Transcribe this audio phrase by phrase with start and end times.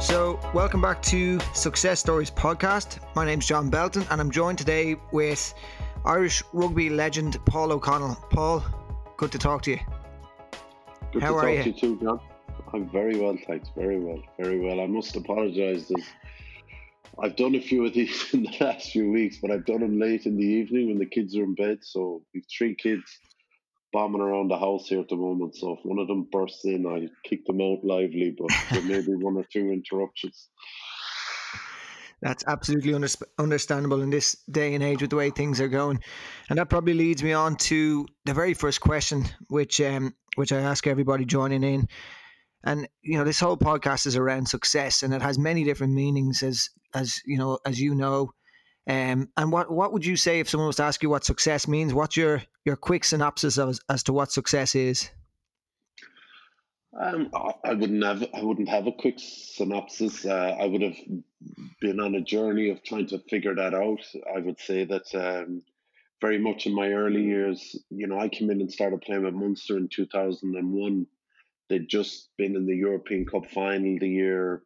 [0.00, 3.00] So, welcome back to Success Stories podcast.
[3.16, 5.52] My name's John Belton, and I'm joined today with
[6.04, 8.14] Irish rugby legend Paul O'Connell.
[8.30, 8.64] Paul,
[9.16, 9.80] good to talk to you.
[11.12, 11.62] Good How to are talk you?
[11.64, 12.20] to you too, John.
[12.72, 13.70] I'm very well, thanks.
[13.76, 14.80] Very well, very well.
[14.80, 15.90] I must apologise.
[17.20, 19.98] I've done a few of these in the last few weeks, but I've done them
[19.98, 21.78] late in the evening when the kids are in bed.
[21.82, 23.18] So we've three kids
[23.98, 25.56] bombing around the house here at the moment.
[25.56, 29.00] So if one of them bursts in, I kick them out lively, but there may
[29.00, 30.48] be one or two interruptions.
[32.22, 33.08] That's absolutely under-
[33.38, 36.00] understandable in this day and age with the way things are going.
[36.48, 40.60] And that probably leads me on to the very first question, which um, which I
[40.60, 41.88] ask everybody joining in.
[42.62, 46.44] And you know, this whole podcast is around success, and it has many different meanings,
[46.44, 48.30] as as you know, as you know.
[48.88, 51.68] Um, and what what would you say if someone was to ask you what success
[51.68, 51.92] means?
[51.92, 55.10] What's your your quick synopsis as as to what success is?
[56.98, 57.30] Um,
[57.64, 60.24] I, wouldn't have I wouldn't have a quick synopsis.
[60.24, 60.96] Uh, I would have
[61.80, 64.00] been on a journey of trying to figure that out.
[64.34, 65.62] I would say that um,
[66.20, 69.34] very much in my early years, you know, I came in and started playing with
[69.34, 71.06] Munster in two thousand and one.
[71.68, 74.62] They'd just been in the European Cup final the year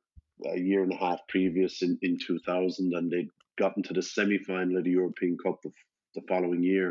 [0.47, 3.29] a year and a half previous in, in two thousand, and they'd
[3.65, 5.71] gotten to the semi final of the European Cup the,
[6.17, 6.89] the following year,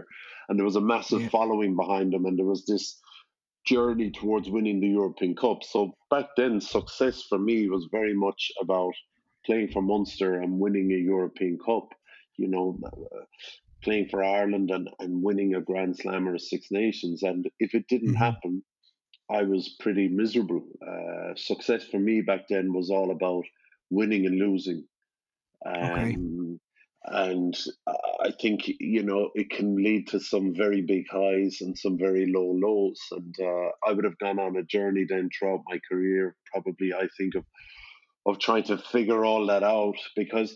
[0.47, 1.29] and there was a massive Yeah.
[1.37, 2.85] following behind them, and there was this
[3.65, 5.59] journey towards winning the European Cup.
[5.63, 8.93] So back then, success for me was very much about
[9.45, 11.87] playing for Munster and winning a European Cup.
[12.37, 13.25] You know, uh,
[13.83, 17.23] playing for Ireland and, and winning a Grand Slam or a Six Nations.
[17.23, 18.17] And if it didn't Mhm.
[18.27, 18.63] happen,
[19.29, 20.63] I was pretty miserable.
[20.91, 23.45] Uh, success for me back then was all about
[23.89, 24.87] winning and losing.
[25.81, 26.17] Okay.
[27.03, 27.57] And
[28.23, 32.31] I think you know it can lead to some very big highs and some very
[32.31, 32.99] low lows.
[33.11, 37.07] And uh, I would have gone on a journey then throughout my career, probably I
[37.17, 37.45] think of
[38.27, 40.55] of trying to figure all that out because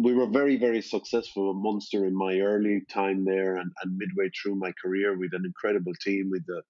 [0.00, 4.30] we were very very successful at Munster in my early time there and, and midway
[4.30, 6.62] through my career with an incredible team with the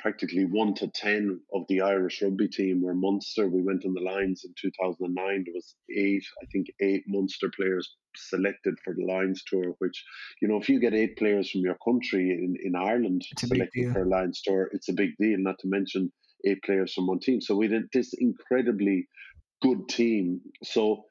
[0.00, 3.48] practically one to ten of the Irish rugby team were Munster.
[3.48, 5.44] We went on the Lions in 2009.
[5.44, 9.74] There was eight, I think, eight Munster players selected for the Lions tour.
[9.78, 10.04] Which,
[10.40, 13.48] you know, if you get eight players from your country in, in Ireland It's a
[13.48, 15.38] big selected for a Lions tour, it's a big deal.
[15.38, 16.10] Not to mention
[16.46, 17.40] eight players from one team.
[17.40, 19.06] So we did this incredibly
[19.62, 20.40] good team.
[20.62, 21.04] So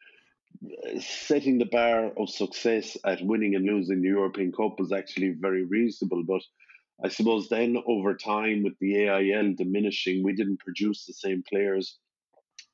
[0.63, 5.35] uh, setting the bar of success at winning and losing the European Cup was actually
[5.39, 6.23] very reasonable.
[6.27, 6.41] But
[7.03, 11.97] I suppose then over time with the AIL diminishing, we didn't produce the same players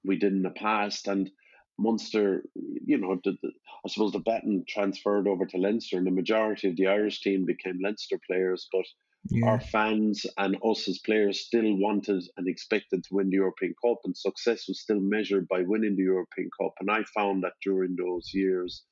[0.03, 1.07] we did in the past.
[1.07, 1.29] And
[1.77, 3.51] Munster, you know, the, the,
[3.85, 7.45] I suppose the baton transferred over to Leinster, and the majority of the Irish team
[7.45, 8.67] became Leinster players.
[8.71, 8.85] But
[9.31, 9.47] Yeah.
[9.47, 13.99] our fans and us as players still wanted and expected to win the European Cup,
[14.05, 16.73] and success was still measured by winning the European Cup.
[16.79, 18.83] And I found that during those years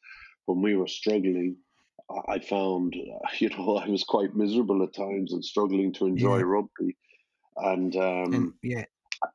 [0.45, 1.57] when we were struggling,
[2.27, 2.95] I found,
[3.39, 6.43] you know, I was quite miserable at times and struggling to enjoy Yeah.
[6.43, 6.97] rugby.
[7.57, 8.85] And um, And yeah,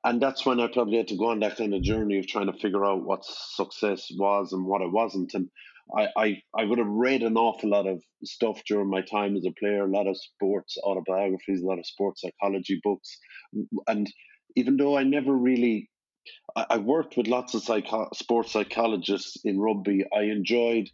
[0.04, 2.46] and that's when I probably had to go on that kind of journey of trying
[2.52, 5.32] to figure out what success was and what it wasn't.
[5.34, 5.48] And
[5.96, 9.46] I, I, I would have read an awful lot of stuff during my time as
[9.46, 13.18] a player, a lot of sports autobiographies, a lot of sports psychology books.
[13.86, 14.06] And
[14.56, 15.88] even though I never really,
[16.56, 20.88] I, I worked with lots of psycho- sports psychologists in rugby, I enjoyed.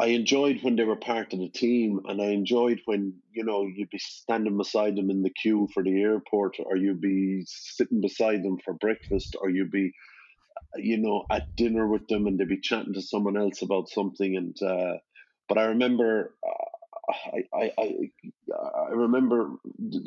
[0.00, 3.66] I enjoyed when they were part of the team, and I enjoyed when you know
[3.66, 8.00] you'd be standing beside them in the queue for the airport, or you'd be sitting
[8.00, 9.92] beside them for breakfast, or you'd be,
[10.76, 14.36] you know, at dinner with them, and they'd be chatting to someone else about something.
[14.36, 14.98] And uh,
[15.48, 16.73] but I remember, uh,
[17.08, 18.10] I, I, I,
[18.88, 19.50] I remember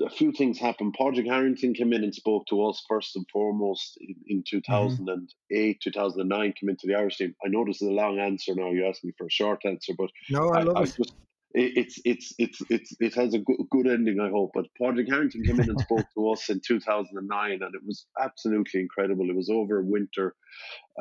[0.05, 0.95] a few things happened.
[0.97, 5.89] Padraig Harrington came in and spoke to us first and foremost in, in 2008, mm-hmm.
[5.89, 7.35] 2009, came into the Irish team.
[7.43, 8.71] I know this is a long answer now.
[8.71, 10.85] You asked me for a short answer, but no, I I, love I it.
[10.85, 11.11] just it,
[11.59, 14.51] it's it's it's it's it has a good, ending, I hope.
[14.53, 18.81] But Padraig Harrington came in and spoke to us in 2009, and it was absolutely
[18.81, 19.29] incredible.
[19.29, 20.35] It was over winter.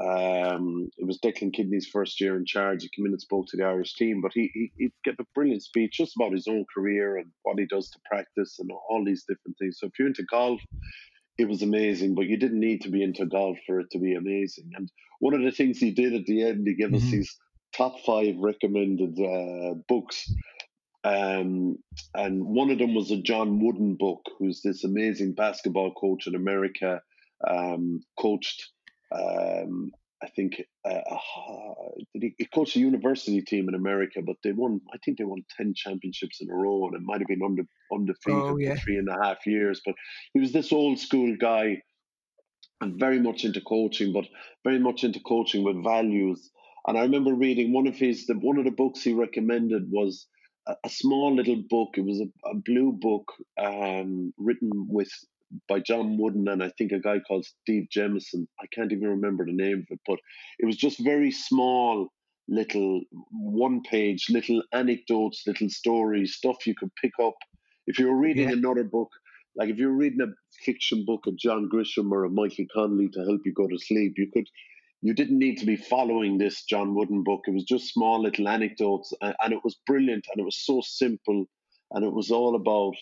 [0.00, 2.82] Um, it was Declan Kidney's first year in charge.
[2.82, 5.24] He came in and spoke to the Irish team, but he, he he gave a
[5.34, 9.04] brilliant speech just about his own career and what he does to practice and all
[9.04, 9.78] these different things.
[9.78, 10.60] So if you're into golf,
[11.38, 14.14] it was amazing, but you didn't need to be into golf for it to be
[14.14, 14.70] amazing.
[14.74, 14.90] And
[15.20, 17.10] one of the things he did at the end, he gave us Mhm.
[17.10, 17.36] these
[17.74, 20.32] top five recommended uh, books.
[21.06, 21.76] Um,
[22.14, 26.34] and one of them was a John Wooden book, who's this amazing basketball coach in
[26.34, 27.00] America,
[27.46, 28.70] um, coached,
[29.12, 31.74] um, I think, uh, uh,
[32.12, 35.24] did he, he coached a university team in America, but they won, I think they
[35.24, 38.74] won 10 championships in a row, and it might have been unde- undefeated Oh, yeah.
[38.74, 39.80] for three and a half years.
[39.86, 39.94] But
[40.32, 41.82] he was this old school guy
[42.80, 44.24] and very much into coaching, but
[44.64, 46.50] very much into coaching with values.
[46.88, 50.26] And I remember reading one of his, the, one of the books he recommended was
[50.66, 51.90] a, small little book.
[51.96, 55.10] It was a, a blue book um, written with
[55.68, 58.48] by John Wooden and I think a guy called Steve Jamison.
[58.60, 60.18] I can't even remember the name of it, but
[60.58, 62.08] it was just very small,
[62.48, 67.34] little one page, little anecdotes, little stories, stuff you could pick up.
[67.86, 68.56] If you were reading yeah.
[68.56, 69.10] another book,
[69.56, 70.32] like if you're reading a
[70.64, 74.14] fiction book of John Grisham or a Michael Connelly to help you go to sleep,
[74.16, 74.48] you could
[75.02, 77.42] you didn't need to be following this John Wooden book.
[77.46, 80.80] It was just small little anecdotes and, and it was brilliant and it was so
[80.84, 81.46] simple
[81.92, 82.94] and it was all about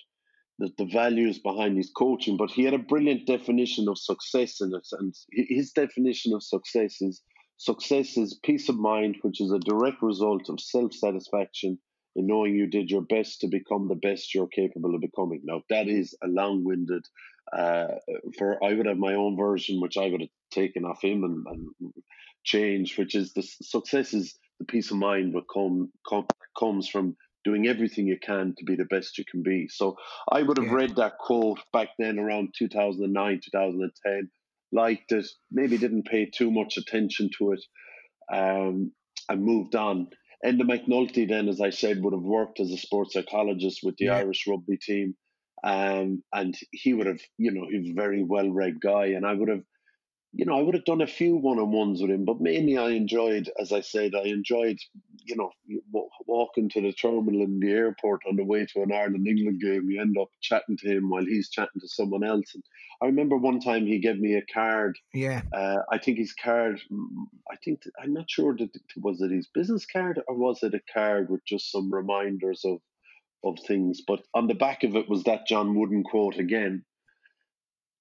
[0.58, 2.37] the, the values behind his coaching.
[2.37, 4.87] But he had a brilliant definition of success in it.
[4.99, 7.23] And his definition of success is
[7.56, 11.79] success is peace of mind, which is a direct result of self satisfaction
[12.16, 15.40] in knowing you did your best to become the best you're capable of becoming.
[15.44, 17.06] Now, that is a long winded,
[17.56, 17.87] uh,
[18.38, 21.44] for I would have my own version, which I would have taken off him and,
[21.46, 21.93] and
[22.44, 26.26] changed, which is the success is the peace of mind that come, come,
[26.58, 29.69] comes from doing everything you can to be the best you can be.
[29.69, 29.96] So
[30.31, 30.75] I would have yeah.
[30.75, 34.31] read that quote back then around 2009, 2010,
[34.72, 37.64] liked it, maybe didn't pay too much attention to it,
[38.32, 38.93] um,
[39.28, 40.08] and moved on.
[40.44, 44.06] Enda McNulty, then, as I said, would have worked as a sports psychologist with the
[44.06, 44.16] yeah.
[44.16, 45.16] Irish rugby team.
[45.62, 49.06] Um, and he would have, you know, he's a very well read guy.
[49.06, 49.62] And I would have,
[50.36, 52.76] you know, I would have done a few one on ones with him, but mainly
[52.76, 54.78] I enjoyed, as I said, I enjoyed,
[55.25, 55.52] you know,
[56.26, 59.88] walking to the terminal in the airport on the way to an Ireland England game.
[59.88, 62.52] You end up chatting to him while he's chatting to someone else.
[62.52, 62.64] And
[63.00, 64.98] I remember one time he gave me a card.
[65.12, 65.42] Yeah.
[65.52, 66.80] Uh, I think his card,
[67.50, 70.80] I think, I'm not sure, that was it his business card or was it a
[70.92, 72.78] card with just some reminders of,
[73.44, 74.02] of things?
[74.04, 76.84] But on the back of it was that John Wooden quote again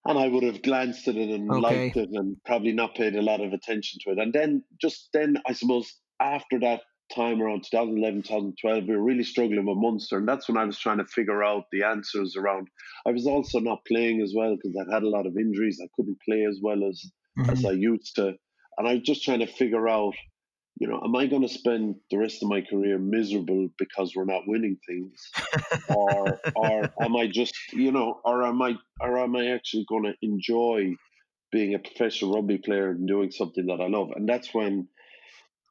[0.05, 1.61] and I would have glanced at it and okay.
[1.61, 4.19] liked it and probably not paid a lot of attention to it.
[4.19, 6.81] And then just then, I suppose after that
[7.13, 10.79] time around 2011, 2012, we were really struggling with Munster, and that's when I was
[10.79, 12.67] trying to figure out the answers around.
[13.05, 15.79] I was also not playing as well because I had a lot of injuries.
[15.81, 17.01] I couldn't play as well as
[17.39, 17.49] mm-hmm.
[17.49, 18.33] as I used to,
[18.77, 20.15] and I was just trying to figure out
[20.75, 24.25] you know, am I going to spend the rest of my career miserable because we're
[24.25, 25.29] not winning things,
[25.89, 30.03] or or am I just, you know, or am I or am I actually going
[30.03, 30.95] to enjoy
[31.51, 34.09] being a professional rugby player and doing something that I love?
[34.15, 34.87] And that's when,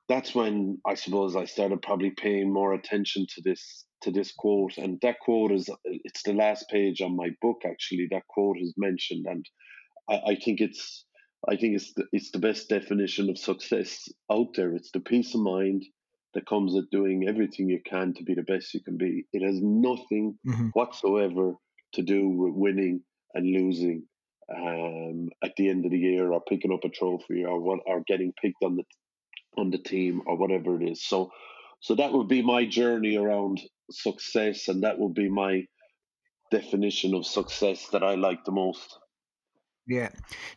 [0.08, 4.78] that's when I suppose I started probably paying more attention to this to this quote.
[4.78, 7.62] And that quote is it's the last page on my book.
[7.66, 9.44] Actually, that quote is mentioned, and
[10.08, 11.04] I, I think it's
[11.48, 14.74] I think it's the, it's the best definition of success out there.
[14.74, 15.84] It's the peace of mind
[16.34, 19.26] that comes at doing everything you can to be the best you can be.
[19.32, 20.68] It has nothing mm-hmm.
[20.68, 21.54] whatsoever
[21.94, 23.02] to do with winning
[23.34, 24.04] and losing
[24.54, 28.02] um, at the end of the year, or picking up a trophy, or what, or
[28.06, 28.84] getting picked on the
[29.56, 31.04] on the team, or whatever it is.
[31.04, 31.30] So,
[31.80, 33.60] so that would be my journey around
[33.90, 35.66] success, and that would be my
[36.50, 38.98] definition of success that I like the most.
[39.86, 40.10] Yeah,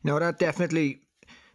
[0.03, 1.01] no, that definitely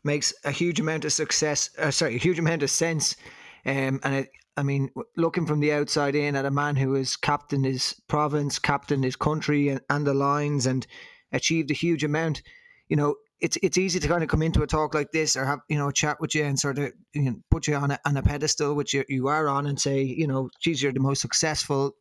[0.02, 1.70] makes a huge amount of success.
[1.78, 3.16] Uh, sorry, a huge amount of sense.
[3.64, 7.16] Um, and it, I mean, looking from the outside in at a man who has
[7.16, 10.86] captained his province, captained his country and, and the Lions, and
[11.32, 12.42] achieved a huge amount.
[12.88, 15.44] You know, it's it's easy to kind of come into a talk like this or
[15.44, 17.90] have you know a chat with you and sort of you know, put you on
[17.90, 20.92] a, on a pedestal which you, you are on and say you know geez you're
[20.92, 21.94] the most successful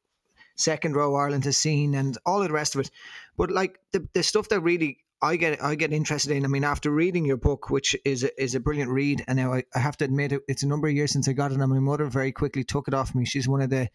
[0.55, 2.91] second row Ireland has seen and all the rest of it
[3.37, 6.45] but like the, the stuff that really I get I get interested in.
[6.45, 9.53] I mean, after reading your book, which is a, is a brilliant read, and now
[9.53, 11.59] I, I have to admit it, it's a number of years since I got it,
[11.59, 13.25] and my mother very quickly took it off me.
[13.25, 13.89] She's one of the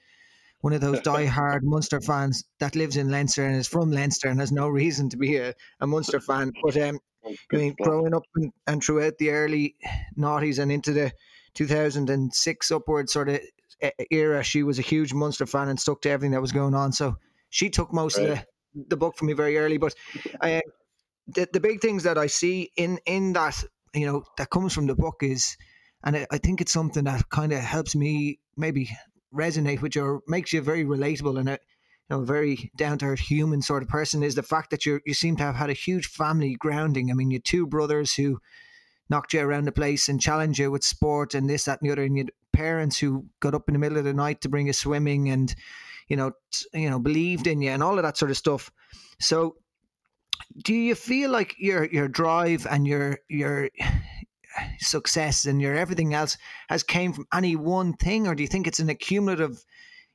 [0.61, 4.40] one of those die-hard Munster fans that lives in Leinster and is from Leinster and
[4.40, 6.52] has no reason to be a, a Munster fan.
[6.62, 9.76] But um, I mean, growing up and, and throughout the early
[10.19, 11.12] noughties and into the
[11.54, 13.40] 2006 upward sort of
[14.11, 16.93] era, she was a huge Munster fan and stuck to everything that was going on.
[16.93, 17.16] So
[17.49, 18.31] she took most right.
[18.31, 18.38] of
[18.75, 19.78] the, the book from me very early.
[19.78, 19.95] But
[20.40, 20.61] I,
[21.28, 23.62] the, the big things that I see in in that
[23.95, 25.57] you know that comes from the book is,
[26.02, 28.90] and I, think it's something that kind of helps me maybe
[29.35, 31.59] resonate with you or makes you very relatable and a you
[32.11, 35.14] know very down to earth human sort of person is the fact that you you
[35.14, 37.11] seem to have had a huge family grounding.
[37.11, 38.40] I mean, you two brothers who
[39.09, 41.93] knocked you around the place and challenged you with sport and this that and the
[41.93, 44.69] other, and you parents who got up in the middle of the night to bring
[44.69, 45.54] you swimming and
[46.09, 48.71] you know t- you know believed in you and all of that sort of stuff.
[49.21, 49.57] So
[50.62, 53.71] do you feel like your your drive and your your
[54.79, 56.37] success and your everything else
[56.69, 59.64] has came from any one thing or do you think it's an accumulative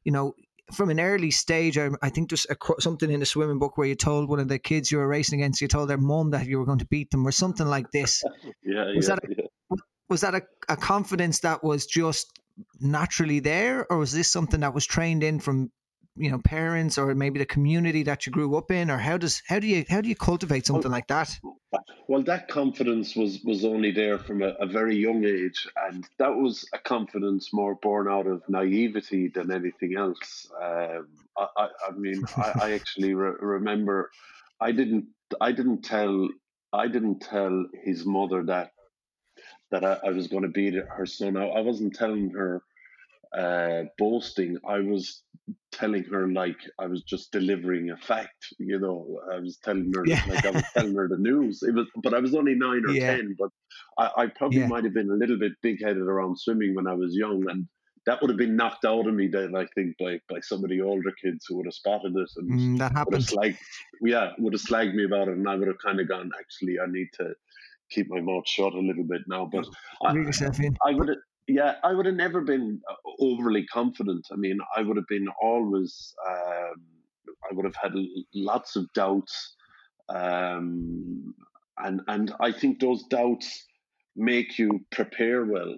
[0.03, 0.33] you know
[0.73, 3.87] from an early stage, I, I think there's a, something in the swimming book where
[3.87, 6.47] you told one of the kids you were racing against, you told their mom that
[6.47, 8.23] you were going to beat them, or something like this.
[8.63, 9.77] yeah, was yeah, that a, yeah.
[10.09, 12.39] was that a, a confidence that was just
[12.79, 15.71] naturally there, or was this something that was trained in from
[16.19, 19.41] you know parents or maybe the community that you grew up in or how does
[19.47, 21.39] how do you how do you cultivate something well, like that?
[22.07, 26.35] well that confidence was was only there from a, a, very young age and that
[26.35, 30.51] was a confidence more born out of naivety than anything else.
[30.61, 31.07] Um,
[31.37, 34.11] I, I, I, mean I, I actually re- remember
[34.59, 35.05] i didn't
[35.39, 36.27] i didn't tell
[36.73, 38.71] i didn't tell his mother that
[39.71, 41.37] that I, was going to beat her son.
[41.37, 42.63] I, I wasn't telling her
[43.37, 44.57] uh, boasting.
[44.67, 45.23] I was
[45.71, 48.53] telling her like I was just delivering a fact.
[48.57, 50.23] You know, I was telling her yeah.
[50.27, 51.61] like I was telling her the news.
[51.63, 53.15] It was, but I was only nine or yeah.
[53.15, 53.35] ten.
[53.37, 53.49] But
[53.97, 54.67] I, I probably yeah.
[54.67, 57.67] might have been a little bit big headed around swimming when I was young, and
[58.05, 59.55] that would have been knocked out of me then.
[59.55, 62.51] I think by by some of the older kids who would have spotted it and
[62.51, 63.27] mm, that happened.
[63.31, 63.57] Would
[64.01, 66.31] yeah, would have slagged me about it, and I would have kind of gone.
[66.39, 67.33] Actually, I need to
[67.89, 69.49] keep my mouth shut a little bit now.
[69.51, 69.65] But
[70.03, 71.17] I, I, would have,
[71.49, 74.27] yeah, I would have never been uh, overly confident.
[74.31, 76.83] I mean, I would have been always, um,
[77.49, 77.93] I would have had
[78.33, 79.55] lots of doubts,
[80.09, 81.33] um,
[81.77, 83.65] and and I think those doubts
[84.15, 85.75] make you prepare well.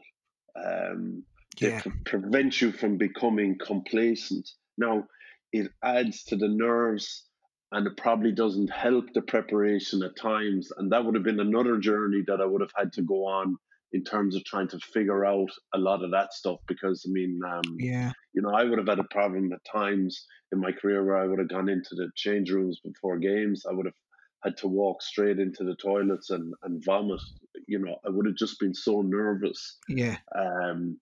[0.56, 1.24] Um,
[1.60, 1.82] yeah.
[1.84, 4.50] They prevent you from becoming complacent.
[4.78, 5.08] Now,
[5.54, 7.26] it adds to the nerves
[7.72, 10.72] and it probably doesn't help the preparation at times.
[10.78, 13.58] And that would have been another journey that I would have had to go on
[13.94, 17.40] in terms of trying to figure out a lot of that stuff because I mean,
[17.46, 21.04] um, yeah, you know, I would have had a problem at times in my career
[21.04, 23.64] where I would have gone into the change rooms before games.
[23.70, 23.96] I would have
[24.44, 27.22] had to walk straight into the toilets and, and vomit.
[27.68, 29.78] You know, I would have just been so nervous.
[29.88, 30.18] Yeah.
[30.36, 30.98] Um,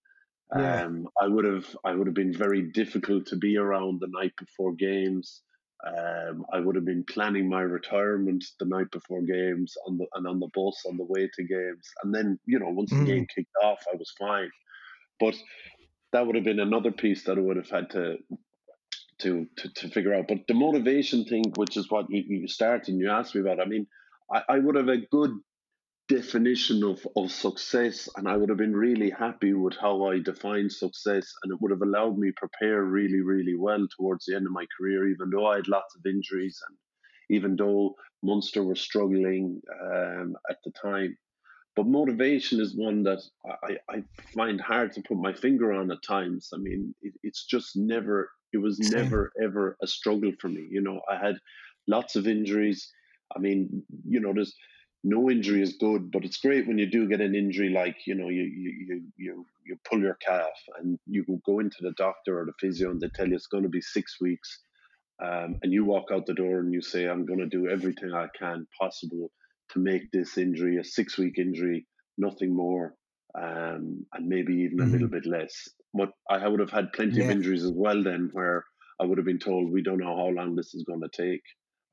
[0.56, 0.84] yeah.
[0.84, 4.34] um, I would have I would have been very difficult to be around the night
[4.38, 5.42] before games.
[5.86, 10.28] Um, I would have been planning my retirement the night before games on the and
[10.28, 13.00] on the bus on the way to games, and then you know once mm.
[13.00, 13.36] the game mm.
[13.36, 14.50] kicked off, I was fine.
[15.20, 15.36] But
[16.12, 18.18] that would have been another piece that I would have had to
[19.20, 20.28] to to, to figure out.
[20.28, 23.62] But the motivation thing, which is what you, you started and you asked me about,
[23.62, 23.88] I mean,
[24.32, 25.32] I, I would have a good
[26.10, 30.72] definition of, of success and I would have been really happy with how I defined
[30.72, 34.52] success and it would have allowed me prepare really, really well towards the end of
[34.52, 36.78] my career, even though I had lots of injuries and
[37.30, 41.16] even though Munster were struggling um, at the time.
[41.76, 43.22] But motivation is one that
[43.64, 44.04] I, I
[44.36, 46.50] find hard to put my finger on at times.
[46.54, 50.68] I mean, it, it's just never, it was never, ever a struggle for me.
[50.72, 51.36] You know, I had
[51.88, 52.92] lots of injuries.
[53.34, 54.56] I mean, you know, there's
[55.04, 58.16] no injury is good, but it's great when you do get an injury like you
[58.16, 62.46] know you you you you, pull your calf and you go into the doctor or
[62.46, 64.60] the physio and they tell you it's going to be six weeks,
[65.24, 68.14] um, and you walk out the door and you say I'm going to do everything
[68.14, 69.32] I can possible
[69.72, 71.86] to make this injury a six week injury,
[72.18, 72.96] nothing more,
[73.36, 74.90] um, and maybe even mm-hmm.
[74.90, 75.70] a little bit less.
[75.94, 77.26] But I would have had plenty yeah.
[77.26, 78.66] of injuries as well then where
[79.00, 81.44] I would have been told we don't know how long this is going to take.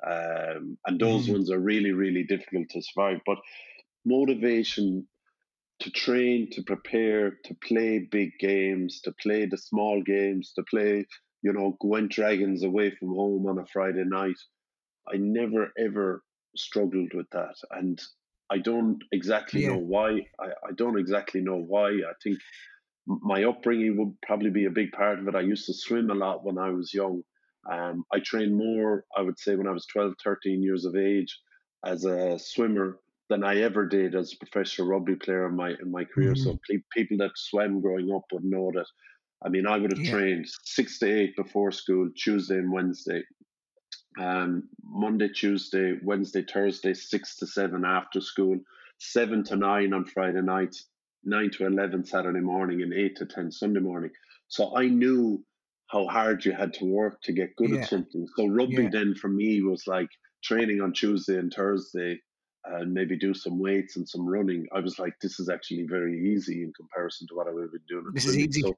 [0.09, 1.33] Um, and those mm.
[1.33, 3.19] ones are really, really difficult to survive.
[3.27, 3.39] But
[4.05, 5.09] motivation
[5.81, 11.07] to train, to prepare, to play big games, to play the small games, to play,
[11.43, 14.39] you know, Gwent Dragons away from home on a Friday night.
[15.13, 16.23] I never ever
[16.57, 17.55] struggled with that.
[17.71, 18.01] And
[18.51, 19.71] I don't exactly yeah.
[19.71, 20.21] know why.
[20.41, 21.89] I, I don't exactly know why.
[21.89, 22.39] I think
[23.07, 25.35] my upbringing would probably be a big part of it.
[25.35, 27.23] I used to swim a lot when I was young.
[27.71, 31.39] Um, I trained more, I would say, when I was 12, 13 years of age
[31.85, 35.91] as a swimmer than I ever did as a professional rugby player in my in
[35.91, 36.33] my career.
[36.33, 36.43] Mm-hmm.
[36.43, 36.59] So
[36.93, 38.87] people that swam growing up would know that.
[39.45, 40.13] I mean, I would have yeah.
[40.13, 43.23] trained six to eight before school, Tuesday and Wednesday,
[44.19, 48.59] um, Monday, Tuesday, Wednesday, Thursday, six to seven after school,
[48.99, 50.75] seven to nine on Friday night,
[51.25, 54.11] nine to eleven Saturday morning, and eight to ten Sunday morning.
[54.49, 55.45] So I knew
[55.88, 57.81] how hard you had to work to get good yeah.
[57.81, 58.26] at something.
[58.37, 58.90] So rugby yeah.
[58.90, 60.09] then for me was like
[60.43, 62.21] training on Tuesday and Thursday
[62.64, 64.66] and maybe do some weights and some running.
[64.75, 67.73] I was like, this is actually very easy in comparison to what I would have
[67.73, 68.07] been doing.
[68.12, 68.62] This is easy.
[68.62, 68.76] So,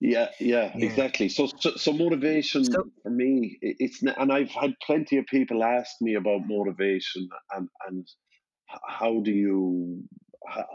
[0.00, 1.28] yeah, yeah, yeah, exactly.
[1.28, 5.92] So, so, so motivation so, for me, it's and I've had plenty of people ask
[6.00, 8.06] me about motivation and and
[8.86, 10.02] how do you
[10.46, 10.66] how,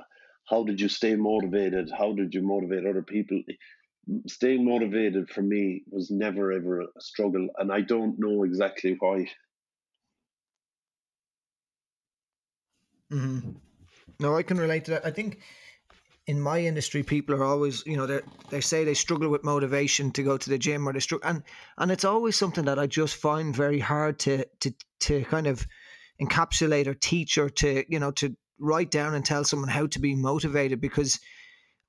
[0.50, 1.90] how did you stay motivated?
[1.96, 3.42] How did you motivate other people?
[4.28, 9.28] Staying motivated for me was never ever a struggle, and I don't know exactly why.
[13.12, 13.52] Mm-hmm.
[14.20, 15.06] No, I can relate to that.
[15.06, 15.40] I think
[16.26, 20.12] in my industry, people are always, you know, they they say they struggle with motivation
[20.12, 21.44] to go to the gym or they struggle, and
[21.78, 25.66] and it's always something that I just find very hard to to to kind of
[26.22, 30.00] encapsulate or teach or to you know to write down and tell someone how to
[30.00, 31.20] be motivated because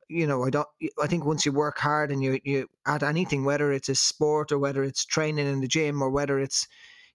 [0.09, 0.69] you know I don't
[1.03, 4.53] I think once you work hard and you you add anything whether it's a sport
[4.53, 6.67] or whether it's training in the gym or whether it's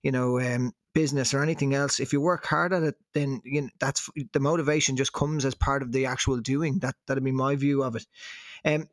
[0.03, 3.63] you know um, business or anything else if you work hard at it then you
[3.63, 6.79] know, that's the motivation just comes as part of the actual doing.
[6.79, 8.05] That that'd be my view of it.
[8.65, 8.87] Um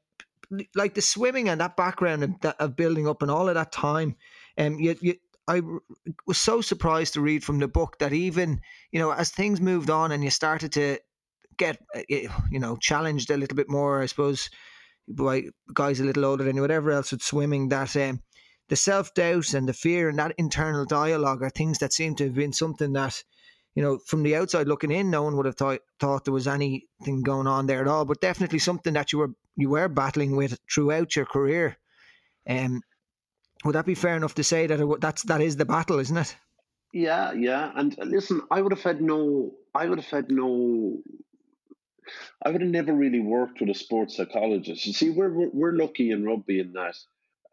[0.75, 4.17] like the swimming and that background of, of building up and all of that time
[4.59, 5.15] um you, you
[5.47, 5.63] I
[6.27, 8.61] was so surprised to read from the book that even
[8.93, 10.99] you know as things moved on and you started to
[11.61, 12.03] get uh,
[12.51, 14.51] you know challenged a little bit more, I suppose,
[15.09, 18.21] by guys a little older than you, whatever else with swimming, that um,
[18.69, 22.25] the self doubt and the fear and that internal dialogue are things that seem to
[22.25, 23.23] have been something that
[23.77, 26.49] you know, from the outside looking in, no one would have thought thought there was
[26.49, 28.05] anything going on there at all.
[28.05, 31.77] But definitely something that you were you were battling with throughout your career.
[32.49, 32.83] Um,
[33.65, 36.17] would that be fair enough to say that it, that's that is the battle, isn't
[36.17, 36.37] it?
[36.93, 37.71] Yeah, yeah.
[37.75, 40.99] And listen, I would have had no, I would have had no,
[42.45, 44.87] I would have never really worked with a sports psychologist.
[44.87, 46.97] You see, we're we're, we're lucky in rugby in that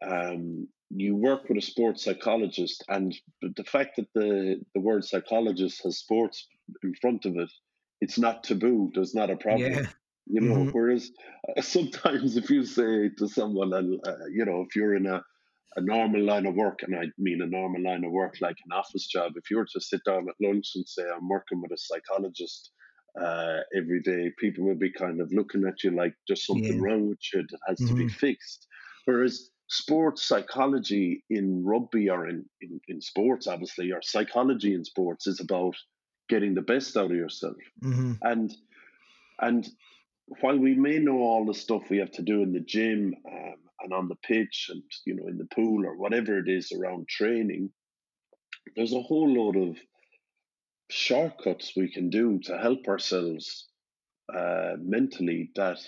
[0.02, 5.82] um, you work with a sports psychologist, and the fact that the the word psychologist
[5.84, 6.46] has sports
[6.82, 7.50] in front of it,
[8.00, 8.90] it's not taboo.
[8.94, 9.72] There's not a problem.
[9.72, 9.86] Yeah.
[10.30, 10.70] You know, mm-hmm.
[10.70, 11.10] whereas
[11.56, 15.22] uh, sometimes if you say to someone, uh, you know, if you're in a
[15.76, 18.76] a normal line of work, and I mean a normal line of work like an
[18.76, 21.72] office job, if you were to sit down at lunch and say, I'm working with
[21.72, 22.72] a psychologist
[23.20, 26.80] uh, every day, people will be kind of looking at you like there's something yeah.
[26.80, 27.88] wrong with you that has mm-hmm.
[27.88, 28.14] to be mm-hmm.
[28.14, 28.66] fixed.
[29.04, 35.26] Whereas sports psychology in rugby or in, in, in, sports, obviously, or psychology in sports
[35.26, 35.74] is about
[36.28, 37.56] getting the best out of yourself.
[37.82, 38.12] Mm-hmm.
[38.22, 38.54] And
[39.40, 39.68] and
[40.40, 43.54] while we may know all the stuff we have to do in the gym um,
[43.80, 47.08] and on the pitch and you know in the pool or whatever it is around
[47.08, 47.70] training
[48.76, 49.76] there's a whole lot of
[50.90, 53.68] shortcuts we can do to help ourselves
[54.34, 55.78] uh, mentally that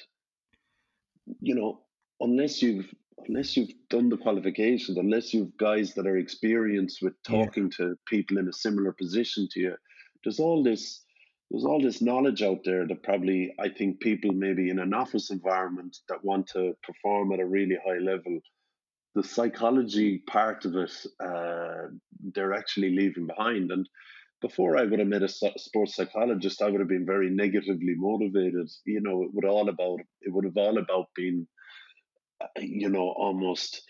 [1.40, 1.81] you know
[2.20, 2.92] unless you've
[3.27, 7.87] unless you've done the qualifications unless you've guys that are experienced with talking yeah.
[7.87, 9.75] to people in a similar position to you
[10.25, 11.03] there's all this
[11.51, 15.31] there's all this knowledge out there that probably I think people maybe in an office
[15.31, 18.38] environment that want to perform at a really high level,
[19.16, 21.88] the psychology part of it, uh,
[22.35, 23.72] they're actually leaving behind.
[23.72, 23.88] And
[24.40, 28.68] before I would have met a sports psychologist, I would have been very negatively motivated.
[28.85, 31.46] You know, it would all about it would have all about being,
[32.40, 33.83] uh, you know, almost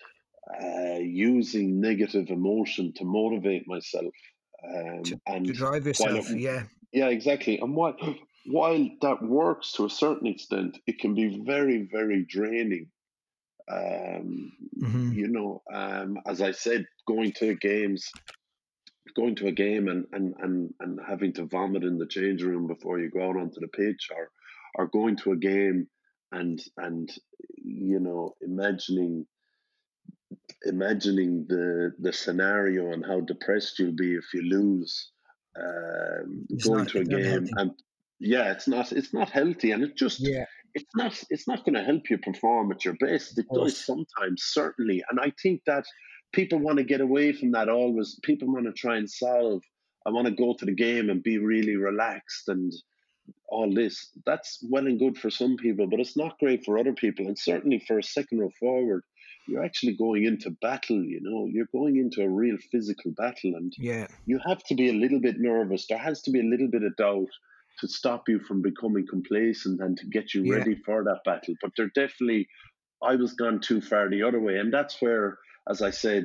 [0.63, 4.15] uh, using negative emotion to motivate myself.
[4.63, 7.59] Um, to, and to drive yourself, yeah yeah, exactly.
[7.59, 7.97] And while
[8.47, 12.89] while that works to a certain extent, it can be very, very draining.
[13.71, 15.13] Um, mm-hmm.
[15.13, 18.11] You know, um, as I said, going to games,
[19.11, 22.67] going to a game and, and, and, and having to vomit in the change room
[22.67, 24.31] before you go out onto the pitch, or
[24.77, 25.89] or going to a game
[26.33, 27.11] and and
[27.57, 29.27] you know imagining
[30.65, 35.11] imagining the the scenario and how depressed you'll be if you lose
[35.57, 37.73] um, going not, to a game and
[38.21, 40.45] yeah, it's not it's not healthy, and it just yeah.
[40.75, 43.39] it's not it's not going to help you perform at your best.
[43.39, 45.85] It does sometimes, certainly, and I think that
[46.33, 48.19] people want to get away from that always.
[48.23, 49.63] People want to try and solve.
[50.07, 52.73] I want to go to the game and be really relaxed and
[53.49, 54.11] all this.
[54.27, 57.39] That's well and good for some people, but it's not great for other people, and
[57.39, 59.05] certainly for a second row forward
[59.51, 63.73] you're actually going into battle you know you're going into a real physical battle and
[63.79, 66.69] yeah you have to be a little bit nervous there has to be a little
[66.69, 67.29] bit of doubt
[67.79, 70.57] to stop you from becoming complacent and to get you yeah.
[70.57, 72.47] ready for that battle but they're definitely
[73.03, 75.39] i was gone too far the other way and that's where
[75.71, 76.25] as i said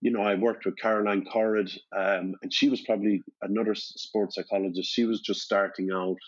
[0.00, 4.90] you know, I worked with Caroline Currid, um, and she was probably another sports psychologist.
[4.90, 6.18] She was just starting out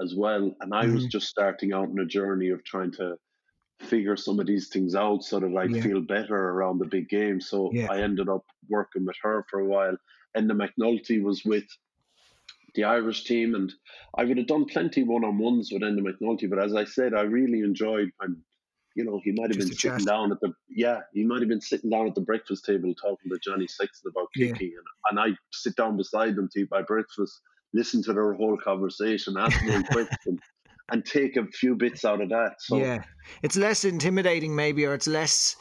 [0.00, 0.94] as well, and I mm-hmm.
[0.94, 3.16] was just starting out in a journey of trying to
[3.80, 5.80] figure some of these things out so that I yeah.
[5.80, 7.40] feel better around the big game.
[7.40, 7.86] So yeah.
[7.90, 9.96] I ended up working with her for a while.
[10.36, 11.64] Enda McNulty was with
[12.74, 13.72] the Irish team, and
[14.18, 16.50] I would have done plenty one on ones with Enda McNulty.
[16.50, 18.38] But as I said, I really enjoyed and
[18.96, 21.60] you know, he might have been sitting down at the yeah, he might have been
[21.60, 24.78] sitting down at the breakfast table talking to Johnny Sexton about kicking, yeah.
[25.10, 27.40] and, and I sit down beside them to eat my breakfast,
[27.72, 30.40] listen to their whole conversation, ask them questions,
[30.90, 32.54] and take a few bits out of that.
[32.58, 33.02] So yeah,
[33.42, 35.56] it's less intimidating maybe, or it's less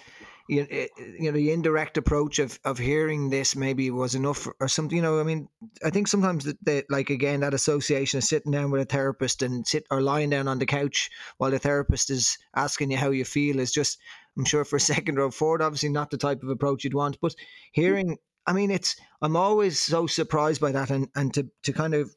[0.50, 4.68] you, eh, you know the indirect approach of of hearing this maybe was enough or
[4.68, 5.48] something you know i mean
[5.86, 9.44] i think sometimes that, that like again that association of sitting down with a therapist
[9.44, 13.12] and sit or lying down on the couch while the therapist is asking you how
[13.12, 14.00] you feel is just
[14.38, 17.20] i'm sure for a second row forward obviously not the type of approach you'd want
[17.22, 17.36] but
[17.72, 21.94] hearing i mean it's i'm always so surprised by that and and to to kind
[21.94, 22.14] of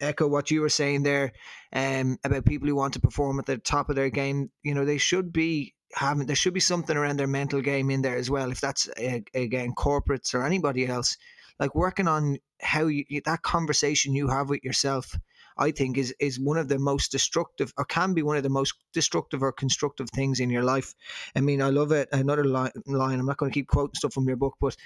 [0.00, 1.32] echo what you were saying there
[1.72, 4.48] um, about people who want to perform at the top of their game.
[4.62, 8.02] You know, they should be having there should be something around their mental game in
[8.02, 8.50] there as well.
[8.50, 11.16] If that's again corporates or anybody else,
[11.58, 15.14] like working on how you that conversation you have with yourself.
[15.60, 18.48] I think is is one of the most destructive, or can be one of the
[18.48, 20.94] most destructive or constructive things in your life.
[21.34, 22.08] I mean, I love it.
[22.12, 24.76] Another line, line I'm not going to keep quoting stuff from your book, but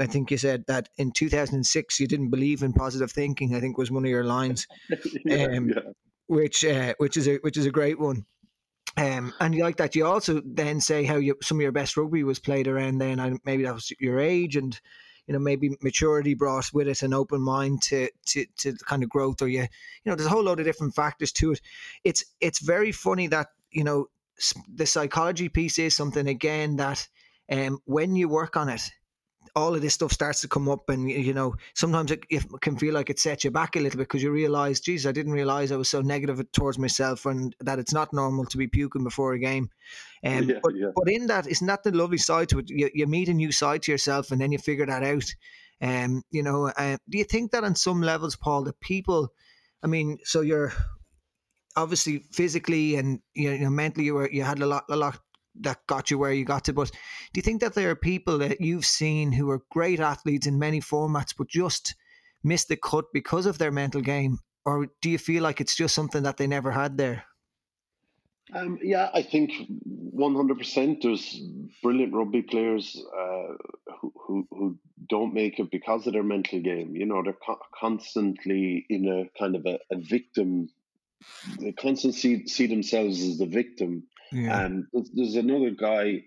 [0.00, 3.54] I think you said that in 2006 you didn't believe in positive thinking.
[3.54, 4.66] I think was one of your lines,
[5.26, 5.80] yeah, um, yeah.
[6.28, 8.24] which uh, which is a which is a great one.
[8.96, 9.94] Um, and you like that.
[9.96, 13.18] You also then say how you, some of your best rugby was played around then,
[13.18, 14.78] and maybe that was your age, and
[15.26, 19.08] you know maybe maturity brought with it an open mind to to to kind of
[19.08, 19.66] growth, or you you
[20.04, 21.60] know there's a whole load of different factors to it.
[22.04, 24.08] It's it's very funny that you know
[24.74, 27.06] the psychology piece is something again that
[27.50, 28.90] um, when you work on it,
[29.54, 32.76] all of this stuff starts to come up, and you know sometimes it, it can
[32.76, 35.32] feel like it sets you back a little bit because you realize, geez, I didn't
[35.32, 39.04] realize I was so negative towards myself, and that it's not normal to be puking
[39.04, 39.70] before a game.
[40.24, 40.90] Um, yeah, but yeah.
[40.94, 42.70] but in that, isn't that the lovely side to it?
[42.70, 45.34] You, you meet a new side to yourself, and then you figure that out.
[45.80, 49.32] Um, you know, uh, do you think that on some levels, Paul, that people,
[49.82, 50.72] I mean, so you're
[51.76, 55.18] obviously physically and you know mentally you were you had a lot a lot
[55.60, 56.72] that got you where you got to.
[56.72, 60.46] But do you think that there are people that you've seen who are great athletes
[60.46, 61.94] in many formats, but just
[62.42, 64.38] missed the cut because of their mental game?
[64.64, 67.24] Or do you feel like it's just something that they never had there?
[68.54, 69.52] Um, yeah, I think
[70.14, 71.02] 100%.
[71.02, 71.40] There's
[71.82, 73.54] brilliant rugby players uh,
[74.00, 76.94] who, who, who don't make it because of their mental game.
[76.94, 80.68] You know, they're co- constantly in a kind of a, a victim.
[81.60, 84.64] They constantly see, see themselves as the victim yeah.
[84.64, 86.24] And there's, there's another guy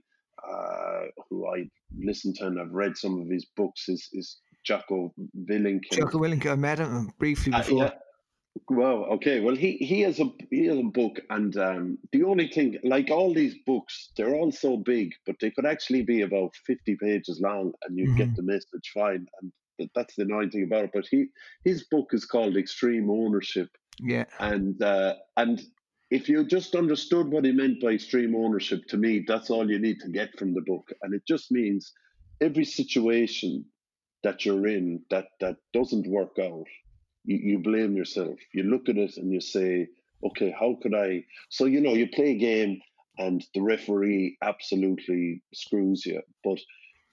[0.48, 5.14] uh, who I listened to and I've read some of his books is is Jocko
[5.50, 5.84] Willink.
[5.92, 7.84] Jocko Willink, I met him briefly uh, before.
[7.84, 7.92] Uh, yeah.
[8.70, 9.42] Well, okay.
[9.42, 13.12] Well, he he has a he has a book, and um, the only thing, like
[13.12, 17.42] all these books, they're all so big, but they could actually be about fifty pages
[17.42, 18.18] long, and you mm-hmm.
[18.18, 19.28] get the message fine.
[19.42, 19.52] And
[19.94, 20.92] that's the annoying thing about it.
[20.94, 21.28] But he
[21.66, 23.70] his book is called Extreme Ownership.
[24.00, 24.26] Yeah.
[24.40, 25.62] And uh, and
[26.12, 29.80] if you just understood what he meant by extreme ownership, to me, that's all you
[29.80, 30.92] need to get from the book.
[31.02, 31.94] And it just means
[32.42, 33.66] every situation
[34.24, 36.66] that you're in that, that doesn't work out,
[37.24, 38.38] you, you blame yourself.
[38.54, 39.88] You look at it and you say,
[40.24, 41.24] okay, how could I?
[41.50, 42.80] So, you know, you play a game
[43.18, 46.22] and the referee absolutely screws you.
[46.44, 46.60] But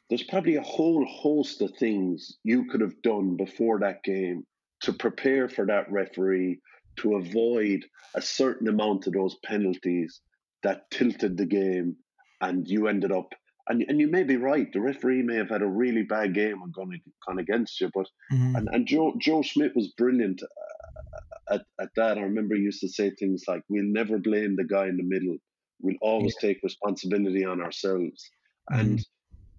[0.09, 4.45] there's probably a whole host of things you could have done before that game
[4.83, 6.61] to prepare for that referee
[6.97, 10.21] to avoid a certain amount of those penalties
[10.63, 11.97] that tilted the game
[12.41, 13.33] and you ended up
[13.69, 16.61] and, and you may be right the referee may have had a really bad game
[16.63, 18.57] and gone, gone against you but mm-hmm.
[18.57, 22.81] and, and joe joe schmidt was brilliant uh, at, at that i remember he used
[22.81, 25.37] to say things like we'll never blame the guy in the middle
[25.81, 26.49] we'll always yeah.
[26.49, 28.31] take responsibility on ourselves
[28.71, 28.81] mm-hmm.
[28.81, 29.07] and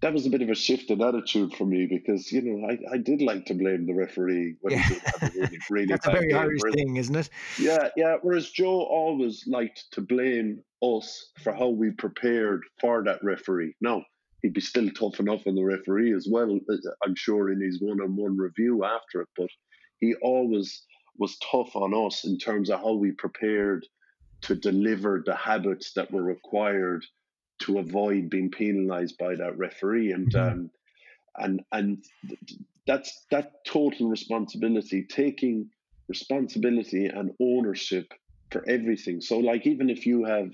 [0.03, 2.95] that was a bit of a shift in attitude for me because you know I,
[2.95, 4.83] I did like to blame the referee when yeah.
[4.83, 6.33] he did have a really really That's a very.
[6.33, 7.29] Irish whereas, thing, isn't it?
[7.57, 8.17] Yeah, yeah.
[8.21, 13.75] Whereas Joe always liked to blame us for how we prepared for that referee.
[13.79, 14.03] Now
[14.41, 16.59] he'd be still tough enough on the referee as well.
[16.69, 19.49] Uh, I'm sure in his one-on-one review after it, but
[20.01, 20.83] he always
[21.17, 23.87] was tough on us in terms of how we prepared
[24.41, 27.05] to deliver the habits that were required
[27.59, 30.53] to avoid being penalised by that referee, and mm-hmm.
[30.53, 30.71] um,
[31.37, 32.03] and and
[32.85, 35.69] that's that total responsibility, taking
[36.07, 38.11] responsibility and ownership
[38.51, 39.21] for everything.
[39.21, 40.51] So, like, even if you have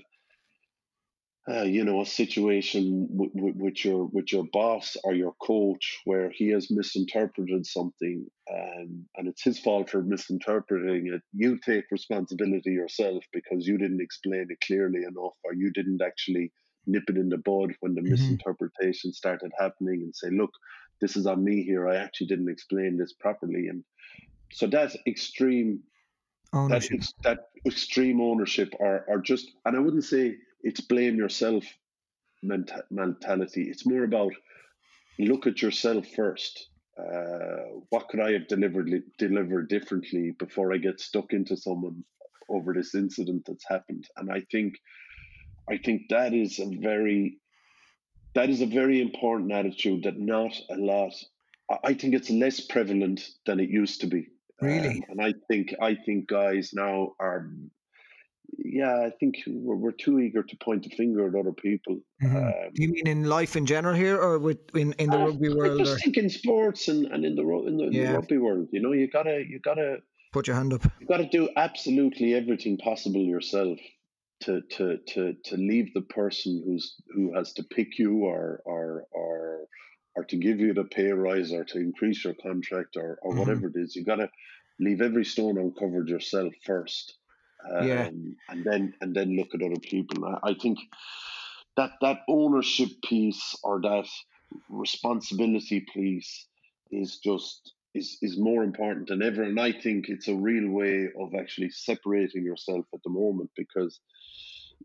[1.50, 5.98] uh, you know, a situation w- w- with your with your boss or your coach
[6.04, 11.22] where he has misinterpreted something, um, and it's his fault for misinterpreting it.
[11.32, 16.52] You take responsibility yourself because you didn't explain it clearly enough, or you didn't actually
[16.86, 18.12] nip it in the bud when the mm-hmm.
[18.12, 20.50] misinterpretation started happening and say, look,
[21.00, 21.88] this is on me here.
[21.88, 23.68] I actually didn't explain this properly.
[23.68, 23.84] And
[24.52, 25.80] so that's extreme
[26.52, 27.00] ownership.
[27.00, 31.64] That, that extreme ownership or, or just, and I wouldn't say it's blame yourself
[32.42, 33.68] mentality.
[33.68, 34.32] It's more about
[35.18, 36.68] look at yourself first.
[36.98, 42.04] Uh, what could I have delivered delivered differently before I get stuck into someone
[42.48, 44.06] over this incident that's happened?
[44.16, 44.74] And I think
[45.70, 47.38] I think that is a very
[48.34, 51.12] that is a very important attitude that not a lot.
[51.84, 54.28] I think it's less prevalent than it used to be.
[54.60, 57.50] Really, um, and I think I think guys now are
[58.58, 62.00] yeah, I think we're, we're, too eager to point the finger at other people.
[62.22, 62.36] Mm-hmm.
[62.36, 65.48] Um, you mean in life in general here, or with in, in the uh, rugby
[65.54, 65.80] world?
[65.80, 65.98] I just or?
[66.00, 68.00] think in sports and, and in the in the, yeah.
[68.00, 69.98] in the rugby world, you know, you gotta you gotta
[70.32, 70.82] put your hand up.
[71.00, 73.78] You gotta do absolutely everything possible yourself
[74.42, 79.04] to to to to leave the person who's who has to pick you or or
[79.12, 79.66] or
[80.16, 83.40] or to give you the pay rise or to increase your contract or or mm-hmm.
[83.40, 83.94] whatever it is.
[83.94, 84.30] You gotta
[84.78, 87.14] leave every stone uncovered yourself first
[87.68, 88.08] um, yeah.
[88.48, 90.24] and then and then look at other people.
[90.24, 90.78] I, I think
[91.76, 94.08] that that ownership piece or that
[94.68, 96.46] responsibility piece
[96.90, 101.08] is just is is more important than ever and i think it's a real way
[101.20, 104.00] of actually separating yourself at the moment because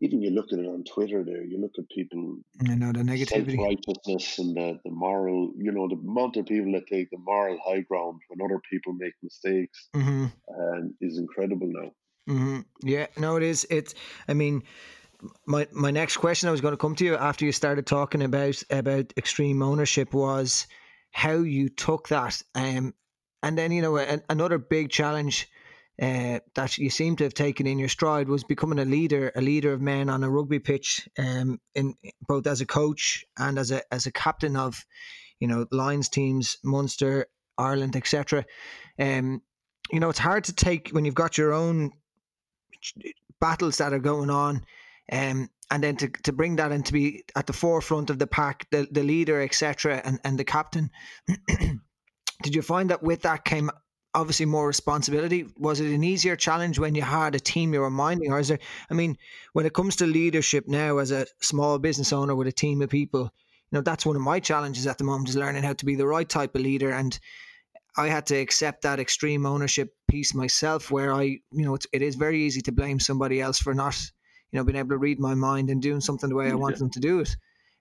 [0.02, 3.00] even you look at it on twitter there you look at people you know the
[3.00, 7.18] negativity righteousness and the, the moral you know the amount of people that take the
[7.18, 10.26] moral high ground when other people make mistakes mm-hmm.
[10.58, 11.90] um, is incredible now
[12.28, 12.60] Mm-hmm.
[12.82, 13.66] Yeah, no, it is.
[13.70, 13.94] It's.
[14.28, 14.64] I mean,
[15.46, 18.22] my my next question I was going to come to you after you started talking
[18.22, 20.66] about about extreme ownership was
[21.12, 22.94] how you took that, um,
[23.42, 25.48] and then you know an, another big challenge.
[26.00, 29.40] Uh, that you seem to have taken in your stride was becoming a leader, a
[29.40, 31.94] leader of men on a rugby pitch, um, in
[32.28, 34.84] both as a coach and as a as a captain of,
[35.40, 38.44] you know, Lions teams, Munster, Ireland, etc.
[38.98, 39.40] Um,
[39.90, 41.92] you know, it's hard to take when you've got your own
[43.40, 44.64] battles that are going on.
[45.10, 48.26] Um, and then to, to bring that and to be at the forefront of the
[48.26, 50.90] pack, the, the leader, etc., and, and the captain.
[52.42, 53.70] Did you find that with that came
[54.16, 55.46] obviously more responsibility?
[55.56, 58.48] Was it an easier challenge when you had a team you were minding, or is
[58.48, 58.58] there?
[58.90, 59.16] I mean,
[59.52, 62.90] when it comes to leadership now, as a small business owner with a team of
[62.90, 63.30] people,
[63.70, 65.94] you know that's one of my challenges at the moment is learning how to be
[65.94, 67.18] the right type of leader and
[67.96, 72.02] I had to accept that extreme ownership piece myself, where I, you know, it's, it
[72.02, 73.98] is very easy to blame somebody else for not,
[74.50, 76.78] you know, being able to read my mind and doing something the way I want
[76.78, 77.34] them to do it.